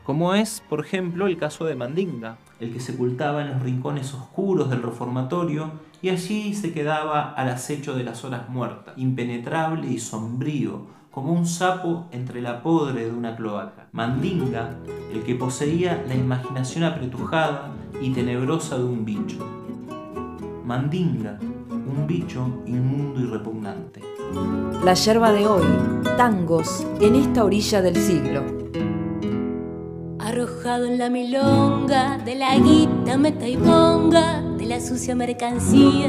Como 0.04 0.34
es, 0.34 0.62
por 0.68 0.80
ejemplo, 0.80 1.26
el 1.26 1.38
caso 1.38 1.64
de 1.64 1.74
Mandinga, 1.74 2.36
el 2.60 2.72
que 2.72 2.80
se 2.80 2.92
ocultaba 2.92 3.42
en 3.42 3.52
los 3.52 3.62
rincones 3.62 4.14
oscuros 4.14 4.70
del 4.70 4.82
reformatorio 4.82 5.72
y 6.00 6.10
allí 6.10 6.54
se 6.54 6.72
quedaba 6.72 7.32
al 7.32 7.48
acecho 7.48 7.94
de 7.94 8.04
las 8.04 8.24
horas 8.24 8.48
muertas, 8.48 8.96
impenetrable 8.96 9.88
y 9.88 9.98
sombrío, 9.98 10.86
como 11.10 11.32
un 11.32 11.46
sapo 11.46 12.06
entre 12.12 12.42
la 12.42 12.62
podre 12.62 13.06
de 13.06 13.12
una 13.12 13.34
cloaca. 13.34 13.88
Mandinga, 13.92 14.76
el 15.12 15.22
que 15.22 15.34
poseía 15.34 16.04
la 16.06 16.14
imaginación 16.14 16.84
apretujada 16.84 17.72
y 18.00 18.12
tenebrosa 18.12 18.76
de 18.76 18.84
un 18.84 19.04
bicho. 19.06 19.55
Mandinga, 20.66 21.38
un 21.40 22.06
bicho 22.08 22.64
inmundo 22.66 23.20
y 23.20 23.26
repugnante. 23.26 24.02
La 24.84 24.94
yerba 24.94 25.30
de 25.30 25.46
hoy, 25.46 25.62
tangos 26.16 26.84
en 27.00 27.14
esta 27.14 27.44
orilla 27.44 27.82
del 27.82 27.94
siglo. 27.94 28.42
Arrojado 30.18 30.86
en 30.86 30.98
la 30.98 31.08
milonga 31.08 32.18
de 32.18 32.34
la 32.34 32.56
guita 32.56 33.16
meta 33.16 33.46
y 33.46 33.56
ponga 33.56 34.42
de 34.58 34.66
la 34.66 34.80
sucia 34.80 35.14
mercancía 35.14 36.08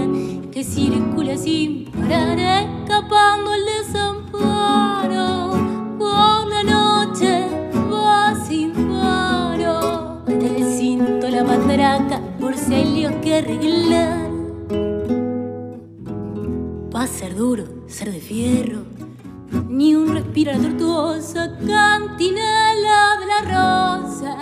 que 0.52 0.64
circula 0.64 1.38
sin 1.38 1.92
parar 1.92 2.40
escapando 2.40 3.54
el 3.54 3.64
desamparo 3.86 5.52
por 6.00 6.48
la 6.48 6.64
noche 6.64 7.46
va 7.94 8.34
sin 8.48 8.74
paro 8.74 10.24
del 10.26 10.64
cinto 10.66 11.30
la 11.30 11.44
matraca 11.44 12.20
por 12.40 12.58
si 12.58 12.74
hay 12.74 12.86
líos 12.86 13.14
que 13.22 13.36
arreglar 13.36 14.27
va 16.98 17.04
a 17.04 17.08
ser 17.08 17.36
duro 17.36 17.64
ser 17.88 18.12
de 18.12 18.20
fierro 18.20 18.80
ni 19.70 19.94
un 19.94 20.16
la 20.16 20.24
tortuosa 20.24 21.56
cantinela 21.68 23.00
de 23.20 23.26
la 23.34 23.42
rosa. 23.54 24.36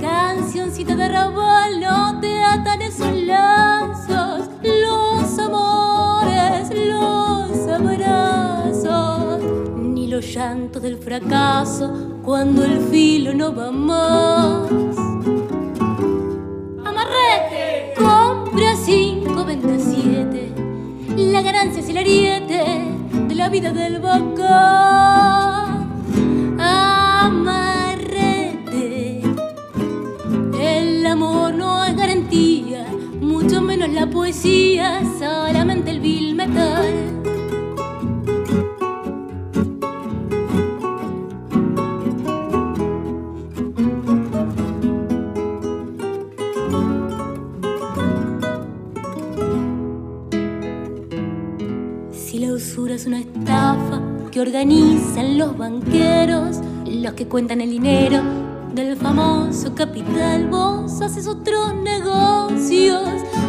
Cancioncita 0.00 0.96
de 0.96 1.08
rabal, 1.08 1.80
no 1.80 2.20
te 2.20 2.42
atan 2.42 2.82
esos 2.82 3.14
lazos. 3.14 4.50
Los 4.62 5.38
amores, 5.38 6.68
los 6.92 7.68
abrazos, 7.68 9.42
ni 9.76 10.08
los 10.08 10.24
llantos 10.34 10.82
del 10.82 10.98
fracaso 10.98 12.18
cuando 12.24 12.64
el 12.64 12.80
filo 12.90 13.32
no 13.32 13.54
va 13.54 13.70
más. 13.70 15.09
El 21.90 21.98
ariete 21.98 22.64
de 23.26 23.34
la 23.34 23.48
vida 23.48 23.72
del 23.72 23.98
vaca. 23.98 25.66
Amarrete. 27.20 28.02
El 30.60 31.04
amor 31.04 31.54
no 31.54 31.82
es 31.84 31.96
garantía, 31.96 32.86
mucho 33.20 33.60
menos 33.60 33.88
la 33.88 34.06
poesía, 34.06 35.02
solamente 35.18 35.90
el 35.90 35.98
vil 35.98 36.36
metal. 36.36 37.09
Organizan 54.40 55.36
los 55.36 55.56
banqueros, 55.56 56.60
los 56.86 57.12
que 57.12 57.28
cuentan 57.28 57.60
el 57.60 57.70
dinero 57.70 58.22
del 58.74 58.96
famoso 58.96 59.74
capital, 59.74 60.48
vos 60.48 61.00
haces 61.02 61.26
otros 61.26 61.74
negocios 61.74 63.06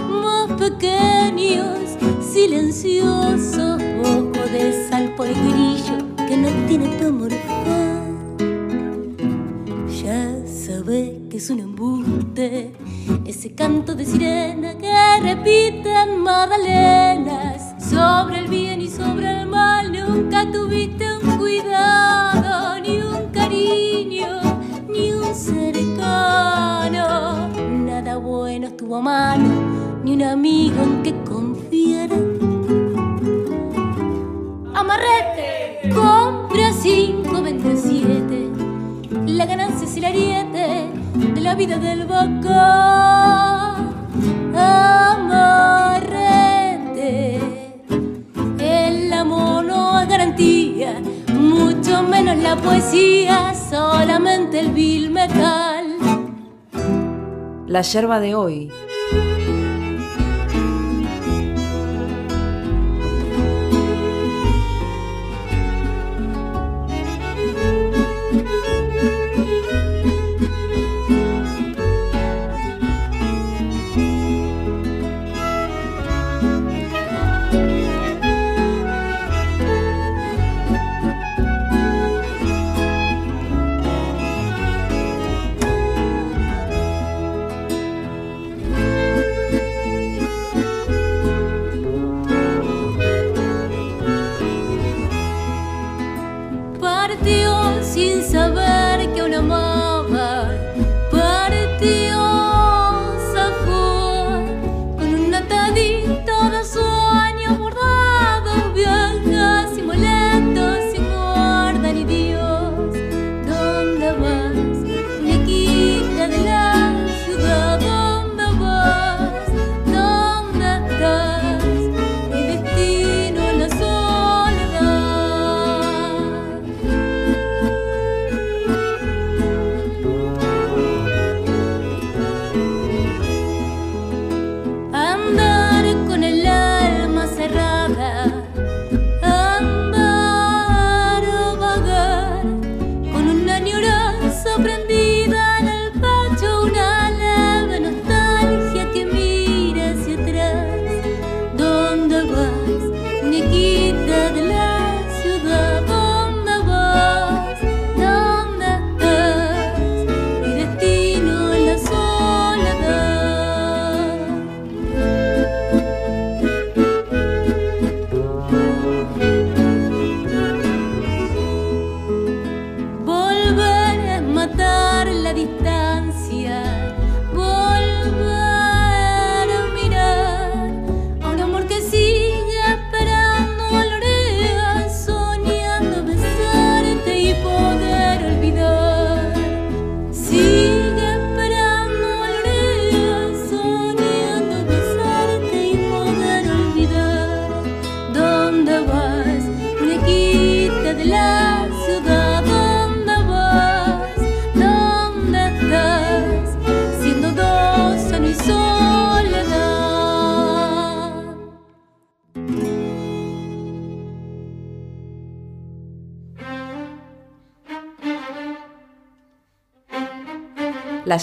más 0.09 0.51
pequeños, 0.59 1.77
silenciosos, 2.21 3.81
poco 4.03 4.39
de 4.51 4.87
sal 4.89 5.13
por 5.15 5.27
el 5.27 5.35
grillo 5.35 5.97
que 6.27 6.35
no 6.35 6.49
tiene 6.67 6.87
tu 6.97 7.13
morfar. 7.13 7.37
Ya 10.03 10.45
sabes 10.45 11.11
que 11.29 11.37
es 11.37 11.49
un 11.49 11.59
embuste, 11.59 12.73
ese 13.25 13.53
canto 13.53 13.95
de 13.95 14.05
sirena 14.05 14.77
que 14.77 14.91
repiten 15.21 16.19
magdalenas 16.19 17.75
sobre 17.89 18.39
el 18.39 18.47
bien 18.47 18.81
y 18.81 18.89
sobre 18.89 19.30
vida 41.61 41.77
del 41.77 42.05
vaca. 42.07 43.75
Amarrete, 45.11 46.09
el 48.57 49.13
amor 49.13 49.65
no 49.65 50.07
garantía, 50.07 50.99
mucho 51.31 52.01
menos 52.01 52.37
la 52.37 52.55
poesía, 52.55 53.53
solamente 53.53 54.59
el 54.59 54.71
vil 54.71 55.11
metal. 55.11 55.85
La 57.67 57.81
yerba 57.83 58.19
de 58.19 58.33
hoy 58.33 58.71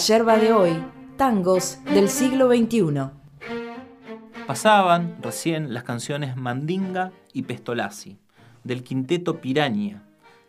yerba 0.07 0.37
de 0.37 0.53
hoy, 0.53 0.83
tangos 1.17 1.79
del 1.93 2.09
siglo 2.09 2.47
XXI. 2.47 3.09
Pasaban 4.47 5.17
recién 5.21 5.73
las 5.73 5.83
canciones 5.83 6.37
Mandinga 6.37 7.11
y 7.33 7.43
Pestolasi, 7.43 8.17
del 8.63 8.83
quinteto 8.83 9.41
Piraña, 9.41 10.03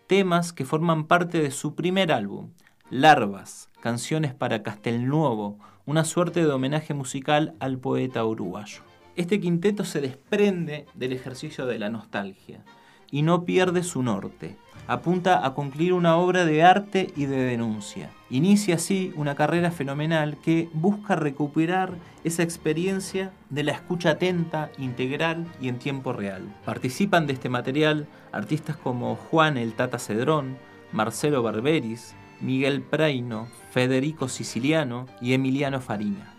temas 0.06 0.52
que 0.52 0.64
forman 0.64 1.04
parte 1.04 1.42
de 1.42 1.50
su 1.50 1.74
primer 1.74 2.12
álbum, 2.12 2.50
Larvas, 2.90 3.68
canciones 3.80 4.34
para 4.34 4.62
Castelnuovo, 4.62 5.58
una 5.84 6.04
suerte 6.04 6.44
de 6.44 6.52
homenaje 6.52 6.94
musical 6.94 7.54
al 7.58 7.78
poeta 7.78 8.24
uruguayo. 8.24 8.82
Este 9.16 9.40
quinteto 9.40 9.84
se 9.84 10.00
desprende 10.00 10.86
del 10.94 11.12
ejercicio 11.12 11.66
de 11.66 11.78
la 11.78 11.90
nostalgia 11.90 12.64
y 13.10 13.22
no 13.22 13.44
pierde 13.44 13.82
su 13.82 14.02
norte, 14.02 14.56
apunta 14.86 15.46
a 15.46 15.54
concluir 15.54 15.92
una 15.92 16.16
obra 16.16 16.44
de 16.44 16.62
arte 16.62 17.12
y 17.16 17.26
de 17.26 17.36
denuncia. 17.36 18.10
Inicia 18.30 18.76
así 18.76 19.12
una 19.16 19.34
carrera 19.34 19.70
fenomenal 19.70 20.38
que 20.38 20.68
busca 20.72 21.16
recuperar 21.16 21.94
esa 22.24 22.42
experiencia 22.42 23.32
de 23.50 23.64
la 23.64 23.72
escucha 23.72 24.10
atenta, 24.10 24.70
integral 24.78 25.46
y 25.60 25.68
en 25.68 25.78
tiempo 25.78 26.12
real. 26.12 26.42
Participan 26.64 27.26
de 27.26 27.32
este 27.34 27.48
material 27.48 28.06
artistas 28.32 28.76
como 28.76 29.16
Juan 29.16 29.56
el 29.56 29.74
Tata 29.74 29.98
Cedrón, 29.98 30.58
Marcelo 30.92 31.42
Barberis, 31.42 32.14
Miguel 32.40 32.82
Praino, 32.82 33.48
Federico 33.70 34.28
Siciliano 34.28 35.06
y 35.20 35.34
Emiliano 35.34 35.80
Farina. 35.80 36.34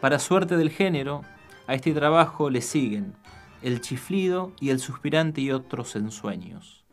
Para 0.00 0.18
suerte 0.18 0.56
del 0.56 0.70
género, 0.70 1.22
a 1.66 1.74
este 1.74 1.92
trabajo 1.92 2.50
le 2.50 2.60
siguen 2.60 3.14
El 3.62 3.80
Chiflido 3.80 4.52
y 4.60 4.70
El 4.70 4.78
Suspirante 4.78 5.40
y 5.40 5.50
otros 5.50 5.96
ensueños. 5.96 6.85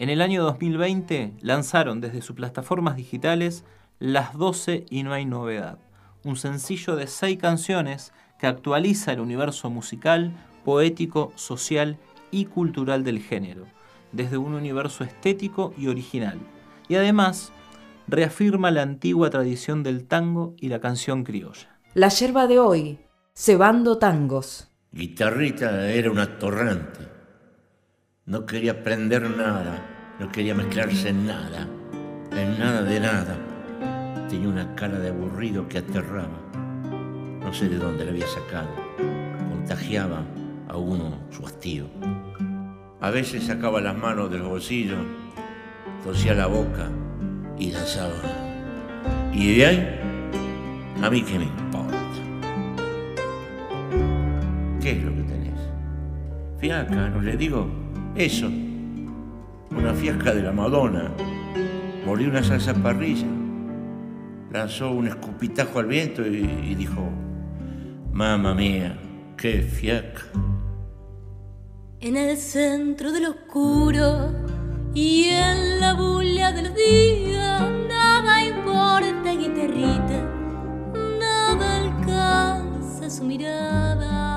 En 0.00 0.08
el 0.08 0.22
año 0.22 0.42
2020 0.44 1.34
lanzaron 1.42 2.00
desde 2.00 2.22
sus 2.22 2.34
plataformas 2.34 2.96
digitales 2.96 3.66
Las 3.98 4.32
12 4.32 4.86
y 4.88 5.02
no 5.02 5.12
hay 5.12 5.26
novedad, 5.26 5.78
un 6.24 6.36
sencillo 6.36 6.96
de 6.96 7.06
seis 7.06 7.36
canciones 7.36 8.14
que 8.38 8.46
actualiza 8.46 9.12
el 9.12 9.20
universo 9.20 9.68
musical, 9.68 10.32
poético, 10.64 11.34
social 11.34 11.98
y 12.30 12.46
cultural 12.46 13.04
del 13.04 13.20
género, 13.20 13.66
desde 14.10 14.38
un 14.38 14.54
universo 14.54 15.04
estético 15.04 15.74
y 15.76 15.88
original, 15.88 16.38
y 16.88 16.94
además 16.94 17.52
reafirma 18.08 18.70
la 18.70 18.80
antigua 18.80 19.28
tradición 19.28 19.82
del 19.82 20.06
tango 20.06 20.54
y 20.56 20.68
la 20.70 20.80
canción 20.80 21.24
criolla. 21.24 21.78
La 21.92 22.08
yerba 22.08 22.46
de 22.46 22.58
hoy, 22.58 23.00
cebando 23.34 23.98
tangos. 23.98 24.70
Guitarrita 24.92 25.90
era 25.90 26.10
una 26.10 26.38
torrante. 26.38 27.09
No 28.30 28.46
quería 28.46 28.70
aprender 28.70 29.28
nada 29.28 29.82
no 30.20 30.30
quería 30.30 30.54
mezclarse 30.54 31.08
en 31.08 31.26
nada, 31.26 31.66
en 32.30 32.58
nada 32.60 32.82
de 32.82 33.00
nada. 33.00 33.36
Tenía 34.28 34.48
una 34.48 34.72
cara 34.76 35.00
de 35.00 35.08
aburrido 35.08 35.66
que 35.66 35.78
aterraba. 35.78 36.38
No 37.40 37.52
sé 37.52 37.68
de 37.68 37.76
dónde 37.76 38.04
la 38.04 38.12
había 38.12 38.28
sacado. 38.28 38.68
Contagiaba 39.48 40.22
a 40.68 40.76
uno 40.76 41.18
su 41.30 41.44
hastío. 41.44 41.86
A 43.00 43.10
veces 43.10 43.46
sacaba 43.46 43.80
las 43.80 43.98
manos 43.98 44.30
de 44.30 44.38
los 44.38 44.48
bolsillos, 44.48 45.00
tosía 46.04 46.34
la 46.34 46.46
boca 46.46 46.88
y 47.58 47.72
danzaba. 47.72 48.14
Y 49.32 49.56
de 49.56 49.66
ahí, 49.66 50.00
a 51.02 51.10
mí 51.10 51.22
qué 51.22 51.36
me 51.36 51.46
importa. 51.46 51.98
¿Qué 54.80 54.92
es 54.92 55.02
lo 55.02 55.16
que 55.16 55.22
tenés? 55.22 55.60
Fiaca, 56.60 57.08
no 57.08 57.20
le 57.22 57.36
digo 57.36 57.89
eso 58.16 58.50
una 59.76 59.94
fiasca 59.94 60.34
de 60.34 60.42
la 60.42 60.52
Madonna, 60.52 61.10
morí 62.04 62.26
una 62.26 62.42
salsa 62.42 62.74
parrilla. 62.74 63.26
lanzó 64.50 64.90
un 64.90 65.06
escupitajo 65.06 65.78
al 65.78 65.86
viento 65.86 66.26
y, 66.26 66.74
dijo, 66.74 67.08
Mamma 68.12 68.54
mía, 68.54 68.98
qué 69.36 69.62
fiaca. 69.62 70.22
En 72.00 72.16
el 72.16 72.36
centro 72.36 73.12
del 73.12 73.26
oscuro 73.26 74.32
y 74.92 75.26
en 75.26 75.78
la 75.80 75.94
bulla 75.94 76.50
del 76.50 76.74
día, 76.74 77.60
nada 77.88 78.44
importa, 78.44 79.32
guitarrita, 79.32 80.28
nada 81.20 81.76
alcanza 81.84 83.08
su 83.08 83.24
mirada. 83.24 84.29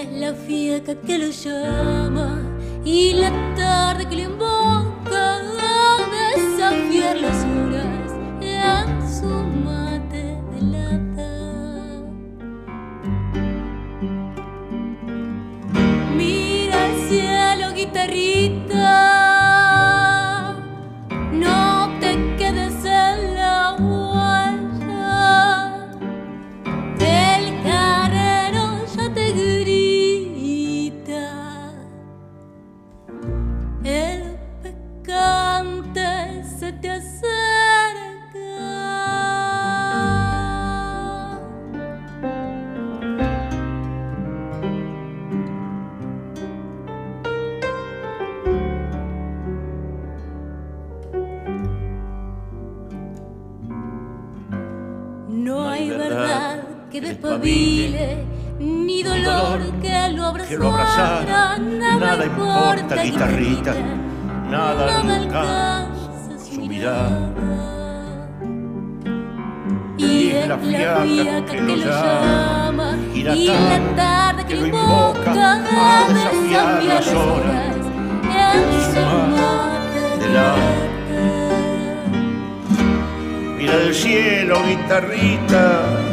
Es 0.00 0.12
la 0.12 0.34
fiaca 0.34 0.94
que 0.94 1.18
lo 1.18 1.28
llama 1.28 2.40
y 2.84 3.12
la 3.14 3.30
tarde 3.54 4.08
que 4.08 4.16
le 4.16 4.22
invoca 4.22 5.40
a 5.60 5.98
desafiar 6.34 7.16
las 7.16 7.44
horas 7.44 8.12
en 8.40 8.86
su 9.16 9.51
ni 57.42 59.02
dolor 59.02 59.60
que 59.80 60.08
lo 60.10 60.26
abrazara, 60.26 61.58
nada, 61.58 62.24
importa, 62.24 63.02
guitarrita, 63.02 63.74
nada, 64.48 65.00
alcanza 65.00 66.38
su 66.38 66.60
mirada. 66.60 67.34
Y 69.98 70.30
es 70.30 70.48
la 70.48 70.58
fiaca 70.58 71.46
que, 71.46 71.60
lo 71.60 71.76
llama, 71.76 72.96
y 73.14 73.22
la 73.22 73.94
tarde 73.96 74.44
que 74.46 74.56
lo 74.56 74.66
invoca 74.66 75.32
a 75.32 76.08
desafiar 76.08 76.84
las 76.84 77.08
horas. 77.08 77.76
en 78.34 78.66
su 78.84 80.20
de 80.20 80.28
la 80.32 80.54
Mira 83.58 83.74
el 83.74 83.94
cielo, 83.94 84.56
guitarrita 84.66 86.11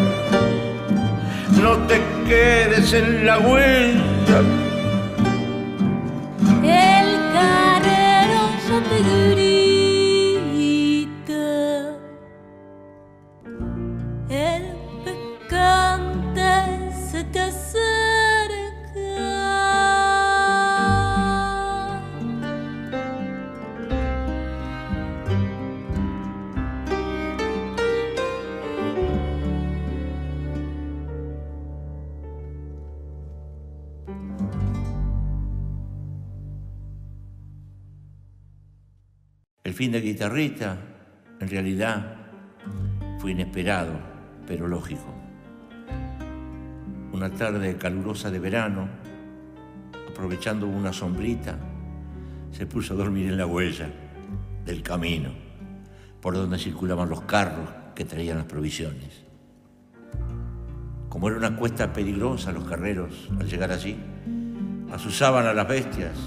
no 1.62 1.78
te 1.88 2.02
quedes 2.28 2.94
en 2.94 3.26
la 3.26 3.38
vuelta. 3.38 4.59
Fin 39.80 39.94
de 39.94 40.02
guitarrista, 40.02 40.76
en 41.40 41.50
realidad, 41.50 42.18
fue 43.18 43.32
inesperado, 43.32 43.94
pero 44.46 44.68
lógico. 44.68 45.06
Una 47.14 47.30
tarde 47.30 47.78
calurosa 47.78 48.30
de 48.30 48.40
verano, 48.40 48.90
aprovechando 50.12 50.68
una 50.68 50.92
sombrita, 50.92 51.58
se 52.52 52.66
puso 52.66 52.94
a 52.94 52.98
dormir 52.98 53.28
en 53.28 53.38
la 53.38 53.46
huella 53.46 53.90
del 54.66 54.84
camino, 54.84 55.30
por 56.20 56.34
donde 56.34 56.58
circulaban 56.58 57.08
los 57.08 57.22
carros 57.22 57.70
que 57.96 58.04
traían 58.04 58.36
las 58.36 58.48
provisiones. 58.48 59.24
Como 61.08 61.30
era 61.30 61.38
una 61.38 61.56
cuesta 61.56 61.94
peligrosa, 61.94 62.52
los 62.52 62.66
carreros, 62.66 63.30
al 63.40 63.48
llegar 63.48 63.72
allí, 63.72 63.96
asusaban 64.92 65.48
a 65.48 65.54
las 65.54 65.70
bestias 65.70 66.18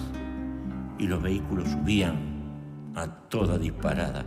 y 0.98 1.07
los 1.07 1.22
vehículos 1.22 1.68
subían 1.68 2.32
a 2.95 3.07
toda 3.07 3.59
disparada. 3.59 4.24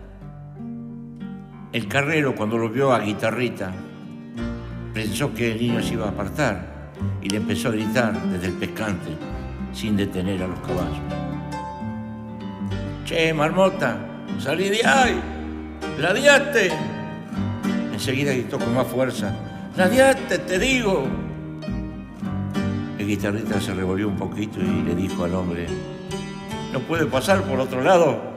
El 1.71 1.87
carrero, 1.87 2.35
cuando 2.35 2.57
lo 2.57 2.69
vio 2.69 2.93
a 2.93 2.99
Guitarrita, 2.99 3.71
pensó 4.93 5.33
que 5.33 5.51
el 5.51 5.59
niño 5.59 5.83
se 5.83 5.93
iba 5.93 6.05
a 6.05 6.09
apartar 6.09 6.91
y 7.21 7.29
le 7.29 7.37
empezó 7.37 7.69
a 7.69 7.71
gritar 7.71 8.13
desde 8.29 8.47
el 8.47 8.53
pescante, 8.53 9.09
sin 9.73 9.97
detener 9.97 10.41
a 10.41 10.47
los 10.47 10.59
caballos. 10.59 10.99
Che, 13.03 13.33
marmota, 13.33 13.97
salí 14.39 14.69
de 14.69 14.85
ahí, 14.85 15.21
¡Ladiaste! 15.99 16.71
Enseguida 17.93 18.31
gritó 18.31 18.57
con 18.57 18.73
más 18.73 18.87
fuerza, 18.87 19.33
¡Ladiaste, 19.75 20.39
te 20.39 20.59
digo! 20.59 21.05
El 22.97 23.07
guitarrista 23.07 23.59
se 23.59 23.73
revolvió 23.73 24.07
un 24.07 24.15
poquito 24.15 24.59
y 24.59 24.81
le 24.81 24.95
dijo 24.95 25.25
al 25.25 25.35
hombre, 25.35 25.67
¿no 26.71 26.79
puede 26.79 27.05
pasar 27.05 27.43
por 27.43 27.59
otro 27.59 27.81
lado? 27.81 28.34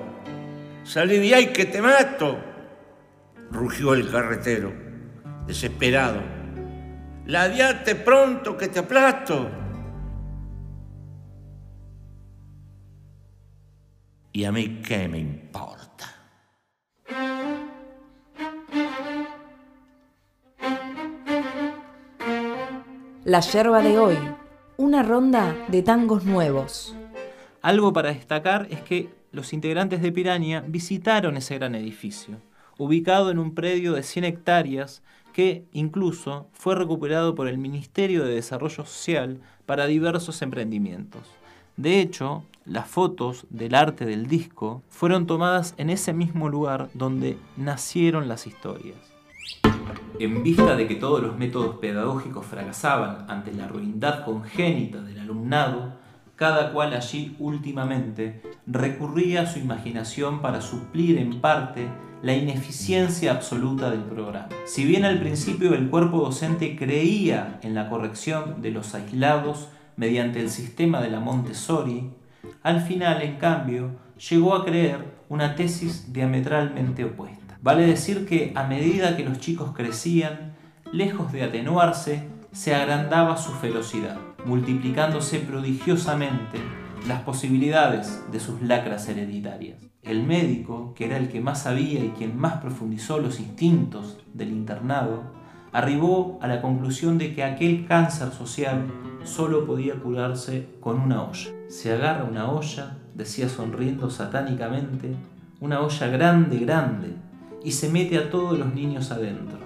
Salí 0.89 1.19
de 1.19 1.35
ahí 1.35 1.53
que 1.53 1.67
te 1.67 1.83
mato, 1.83 2.39
rugió 3.51 3.93
el 3.93 4.11
carretero, 4.11 4.73
desesperado. 5.47 6.23
Ladiate 7.27 7.95
pronto 7.95 8.57
que 8.57 8.69
te 8.69 8.79
aplasto. 8.79 9.51
¿Y 14.33 14.45
a 14.45 14.51
mí 14.51 14.81
qué 14.81 15.07
me 15.09 15.19
importa? 15.19 16.07
La 23.25 23.41
yerba 23.41 23.83
de 23.83 23.99
hoy, 23.99 24.17
una 24.79 25.03
ronda 25.03 25.55
de 25.69 25.83
tangos 25.83 26.25
nuevos. 26.25 26.97
Algo 27.61 27.93
para 27.93 28.09
destacar 28.09 28.69
es 28.71 28.81
que 28.81 29.18
los 29.39 29.53
integrantes 29.53 30.03
de 30.03 30.11
Piraña 30.11 30.65
visitaron 30.67 31.37
ese 31.37 31.55
gran 31.55 31.77
edificio, 31.77 32.39
ubicado 32.77 33.31
en 33.31 33.39
un 33.39 33.55
predio 33.55 33.93
de 33.93 34.03
100 34.03 34.25
hectáreas 34.25 35.01
que 35.33 35.65
incluso 35.73 36.49
fue 36.53 36.75
recuperado 36.75 37.37
por 37.37 37.47
el 37.47 37.57
Ministerio 37.57 38.25
de 38.25 38.35
Desarrollo 38.35 38.85
Social 38.85 39.41
para 39.65 39.87
diversos 39.87 40.43
emprendimientos. 40.43 41.23
De 41.77 42.01
hecho, 42.01 42.43
las 42.65 42.89
fotos 42.89 43.47
del 43.49 43.77
arte 43.77 44.07
del 44.07 44.27
disco 44.27 44.83
fueron 44.89 45.29
tomadas 45.29 45.73
en 45.77 45.91
ese 45.91 46.13
mismo 46.13 46.49
lugar 46.49 46.89
donde 46.95 47.39
nacieron 47.57 48.27
las 48.27 48.49
historias. 48.49 48.99
En 50.19 50.43
vista 50.43 50.75
de 50.75 50.89
que 50.89 50.97
todos 50.97 51.23
los 51.23 51.39
métodos 51.39 51.77
pedagógicos 51.77 52.45
fracasaban 52.45 53.31
ante 53.31 53.53
la 53.53 53.69
ruindad 53.69 54.25
congénita 54.25 55.01
del 55.01 55.21
alumnado, 55.21 55.98
cada 56.39 56.73
cual 56.73 56.95
allí 56.95 57.35
últimamente 57.41 58.41
recurría 58.67 59.43
a 59.43 59.47
su 59.47 59.59
imaginación 59.59 60.41
para 60.41 60.61
suplir 60.61 61.19
en 61.19 61.41
parte 61.41 61.89
la 62.23 62.35
ineficiencia 62.35 63.33
absoluta 63.33 63.91
del 63.91 64.03
programa. 64.03 64.49
Si 64.65 64.85
bien 64.85 65.05
al 65.05 65.19
principio 65.19 65.75
el 65.75 65.91
cuerpo 65.91 66.21
docente 66.21 66.77
creía 66.77 67.59
en 67.63 67.75
la 67.75 67.89
corrección 67.91 68.63
de 68.63 68.71
los 68.71 68.95
aislados 68.95 69.69
mediante 69.97 70.41
el 70.41 70.49
sistema 70.49 71.01
de 71.01 71.11
la 71.11 71.19
Montessori, 71.19 72.11
al 72.63 72.83
final, 72.83 73.23
en 73.23 73.37
cambio, 73.37 73.91
llegó 74.31 74.55
a 74.55 74.65
creer 74.65 75.19
una 75.29 75.57
tesis 75.57 76.13
diametralmente 76.13 77.05
opuesta. 77.05 77.59
Vale 77.61 77.85
decir 77.85 78.27
que 78.27 78.53
a 78.55 78.65
medida 78.65 79.17
que 79.17 79.25
los 79.25 79.41
chicos 79.41 79.73
crecían, 79.75 80.55
lejos 80.93 81.33
de 81.33 81.43
atenuarse, 81.43 82.29
se 82.53 82.75
agrandaba 82.75 83.37
su 83.37 83.53
ferocidad 83.53 84.19
multiplicándose 84.45 85.41
prodigiosamente 85.41 86.59
las 87.07 87.23
posibilidades 87.23 88.23
de 88.31 88.41
sus 88.41 88.63
lacras 88.63 89.09
hereditarias. 89.09 89.79
El 90.03 90.25
médico, 90.25 90.95
que 90.95 91.07
era 91.07 91.17
el 91.17 91.29
que 91.29 91.41
más 91.41 91.63
sabía 91.63 92.05
y 92.05 92.11
quien 92.11 92.37
más 92.39 92.55
profundizó 92.55 93.19
los 93.19 93.41
instintos 93.41 94.19
del 94.33 94.51
internado, 94.51 95.23
arribó 95.73 96.39
a 96.41 96.47
la 96.47 96.63
conclusión 96.63 97.19
de 97.19 97.35
que 97.35 97.45
aquel 97.45 97.87
cáncer 97.87 98.31
social 98.33 98.87
solo 99.25 99.67
podía 99.67 99.97
curarse 99.97 100.69
con 100.81 101.01
una 101.01 101.23
olla. 101.25 101.51
Se 101.69 101.93
agarra 101.93 102.25
una 102.25 102.51
olla, 102.51 102.97
decía 103.15 103.49
sonriendo 103.49 104.11
satánicamente, 104.11 105.15
una 105.61 105.81
olla 105.81 106.07
grande, 106.07 106.59
grande, 106.59 107.17
y 107.63 107.73
se 107.73 107.91
mete 107.91 108.17
a 108.17 108.31
todos 108.31 108.59
los 108.59 108.73
niños 108.75 109.11
adentro. 109.11 109.59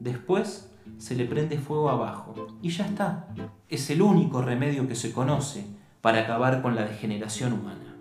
Después 0.00 0.65
se 0.98 1.14
le 1.14 1.24
prende 1.24 1.58
fuego 1.58 1.90
abajo 1.90 2.58
y 2.62 2.70
ya 2.70 2.86
está. 2.86 3.28
Es 3.68 3.90
el 3.90 4.02
único 4.02 4.42
remedio 4.42 4.88
que 4.88 4.94
se 4.94 5.12
conoce 5.12 5.66
para 6.00 6.20
acabar 6.20 6.62
con 6.62 6.74
la 6.74 6.84
degeneración 6.84 7.52
humana. 7.52 7.96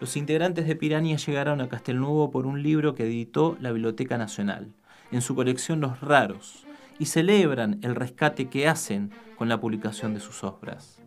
Los 0.00 0.16
integrantes 0.16 0.66
de 0.66 0.76
Piranha 0.76 1.16
llegaron 1.16 1.60
a 1.60 1.68
Castelnuovo 1.68 2.30
por 2.30 2.46
un 2.46 2.62
libro 2.62 2.94
que 2.94 3.04
editó 3.04 3.56
la 3.60 3.72
Biblioteca 3.72 4.18
Nacional, 4.18 4.72
en 5.10 5.22
su 5.22 5.34
colección 5.34 5.80
Los 5.80 6.00
Raros, 6.00 6.66
y 6.98 7.06
celebran 7.06 7.78
el 7.82 7.94
rescate 7.94 8.48
que 8.48 8.68
hacen 8.68 9.10
con 9.36 9.48
la 9.48 9.60
publicación 9.60 10.14
de 10.14 10.20
sus 10.20 10.44
obras. 10.44 11.00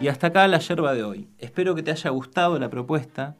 Y 0.00 0.08
hasta 0.08 0.28
acá 0.28 0.46
la 0.48 0.58
yerba 0.58 0.94
de 0.94 1.04
hoy. 1.04 1.28
Espero 1.38 1.74
que 1.74 1.82
te 1.82 1.92
haya 1.92 2.10
gustado 2.10 2.58
la 2.58 2.70
propuesta 2.70 3.36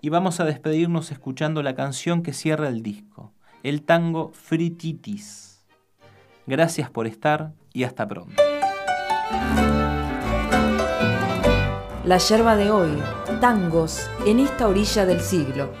y 0.00 0.10
vamos 0.10 0.38
a 0.40 0.44
despedirnos 0.44 1.10
escuchando 1.10 1.62
la 1.62 1.74
canción 1.74 2.22
que 2.22 2.34
cierra 2.34 2.68
el 2.68 2.82
disco, 2.82 3.32
el 3.62 3.82
tango 3.82 4.32
Frititis. 4.34 5.53
Gracias 6.46 6.90
por 6.90 7.06
estar 7.06 7.52
y 7.72 7.84
hasta 7.84 8.06
pronto. 8.06 8.42
La 12.04 12.18
yerba 12.18 12.54
de 12.54 12.70
hoy, 12.70 13.02
tangos 13.40 14.10
en 14.26 14.40
esta 14.40 14.68
orilla 14.68 15.06
del 15.06 15.20
siglo. 15.22 15.72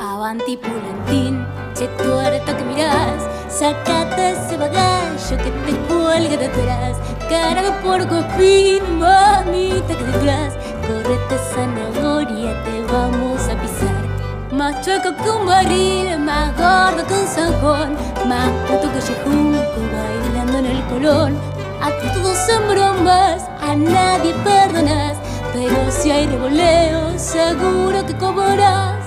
Avanti 0.00 0.56
pulentín, 0.56 1.44
che 1.74 1.88
tuerto 1.88 2.56
que 2.56 2.64
mirás, 2.64 3.28
sacate 3.50 4.30
ese 4.30 4.56
bagallo 4.56 5.36
que 5.36 5.50
te 5.50 5.78
cuelga 5.86 6.36
detrás. 6.38 6.96
Cara 7.28 7.62
de 7.62 7.72
porco 7.82 8.16
espín, 8.16 8.98
mamita 8.98 9.94
que 9.94 10.04
detrás, 10.04 10.54
correte 10.86 11.36
zanahoria, 11.52 12.62
te 12.64 12.82
vamos 12.92 13.40
a 13.48 13.54
pisar. 13.60 14.10
Más 14.52 14.84
chueco 14.84 15.14
que 15.22 15.30
un 15.30 15.46
barril, 15.46 16.18
más 16.18 16.56
gordo 16.56 17.06
que 17.06 17.14
un 17.14 17.26
sajón, 17.26 17.94
más 18.28 18.50
puto 18.66 18.88
que 18.92 19.00
junto 19.24 19.78
bailando 19.94 20.58
en 20.58 20.66
el 20.66 20.84
colón. 20.86 21.38
A 21.80 21.90
todos 22.12 22.48
en 22.48 22.68
bromas, 22.68 23.48
a 23.60 23.74
nadie 23.74 24.34
perdonas, 24.44 25.16
pero 25.52 25.90
si 25.90 26.10
hay 26.10 26.26
revoleo, 26.26 27.18
seguro 27.18 28.04
que 28.06 28.14
cobrarás. 28.16 28.99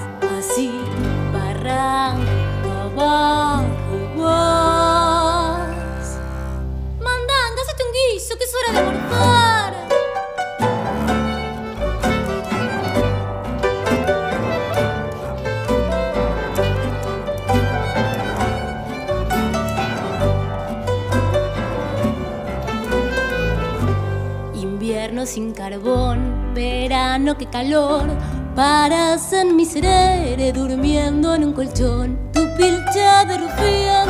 Calor. 27.53 28.07
Paras 28.55 29.31
en 29.31 29.55
miserere 29.55 30.51
durmiendo 30.51 31.35
en 31.35 31.43
un 31.43 31.53
colchón. 31.53 32.17
Tu 32.33 32.41
pilcha 32.57 33.25
de 33.25 33.37
rufián 33.37 34.07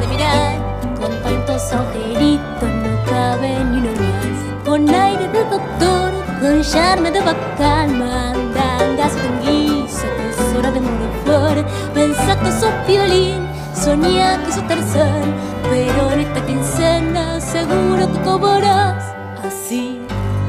de 0.00 0.06
mirar. 0.08 0.54
Con 0.98 1.12
tantos 1.22 1.62
agujeritos 1.70 2.70
no 2.84 2.92
cabe 3.10 3.62
ni 3.70 3.78
uno 3.80 3.92
más. 3.92 4.64
Con 4.66 4.88
aire 4.88 5.28
de 5.28 5.44
doctor, 5.54 6.10
con 6.40 6.62
charme 6.62 7.10
de 7.10 7.20
bacán. 7.20 7.98
Mandangas 7.98 9.12
con 9.20 9.32
guiso, 9.42 10.08
que 10.16 10.30
es 10.30 10.56
hora 10.56 10.70
de 10.70 10.80
morfar. 10.80 11.66
Pensá 11.92 12.40
que 12.40 12.52
sos 12.52 12.74
violín, 12.88 13.46
soñá 13.74 14.42
que 14.42 14.52
sos 14.52 14.66
tercer. 14.66 15.24
Pero 15.70 16.10
en 16.12 16.20
esta 16.20 16.40
quincena 16.46 17.38
seguro 17.38 18.10
que 18.10 18.18
cobrarás. 18.22 19.04
Así, 19.44 20.00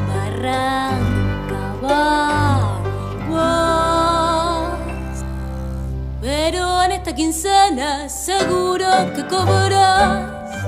barranca 0.07 1.00
esta 7.01 7.15
quincena 7.15 8.07
seguro 8.09 8.85
que 9.15 9.25
cobrarás. 9.25 10.67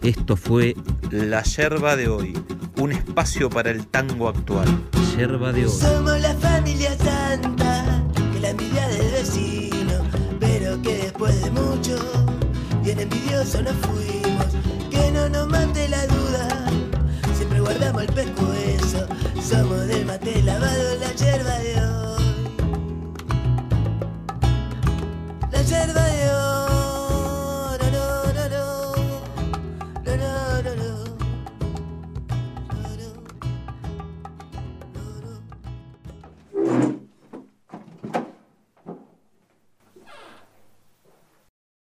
Esto 0.00 0.36
fue 0.36 0.74
La 1.10 1.42
Yerba 1.42 1.96
de 1.96 2.08
hoy, 2.08 2.32
un 2.78 2.92
espacio 2.92 3.50
para 3.50 3.70
el 3.70 3.86
tango 3.86 4.30
actual. 4.30 4.66
Yerba 5.14 5.52
de 5.52 5.66
hoy. 5.66 5.70
Somos 5.70 6.18
la 6.18 6.32
familia 6.36 6.96
santa, 6.96 8.02
que 8.32 8.40
la 8.40 8.48
envidia 8.48 8.88
del 8.88 9.10
vecino, 9.10 9.92
pero 10.40 10.80
que 10.80 10.96
después 10.96 11.38
de 11.42 11.50
mucho, 11.50 11.98
bien 12.82 13.00
envidioso 13.00 13.60
nos 13.60 13.74
fuimos, 13.74 14.46
que 14.90 15.10
no 15.12 15.28
nos 15.28 15.46
mate 15.46 15.90
la 15.90 16.06
duda, 16.06 16.66
siempre 17.36 17.60
guardamos 17.60 18.04
el 18.04 18.12
pescuezo, 18.14 19.06
somos 19.46 19.86
del 19.88 20.06
mate 20.06 20.42
lavado, 20.42 20.96
la 21.00 21.12
yerba 21.12 21.58
de 21.58 21.84
hoy. 21.84 22.05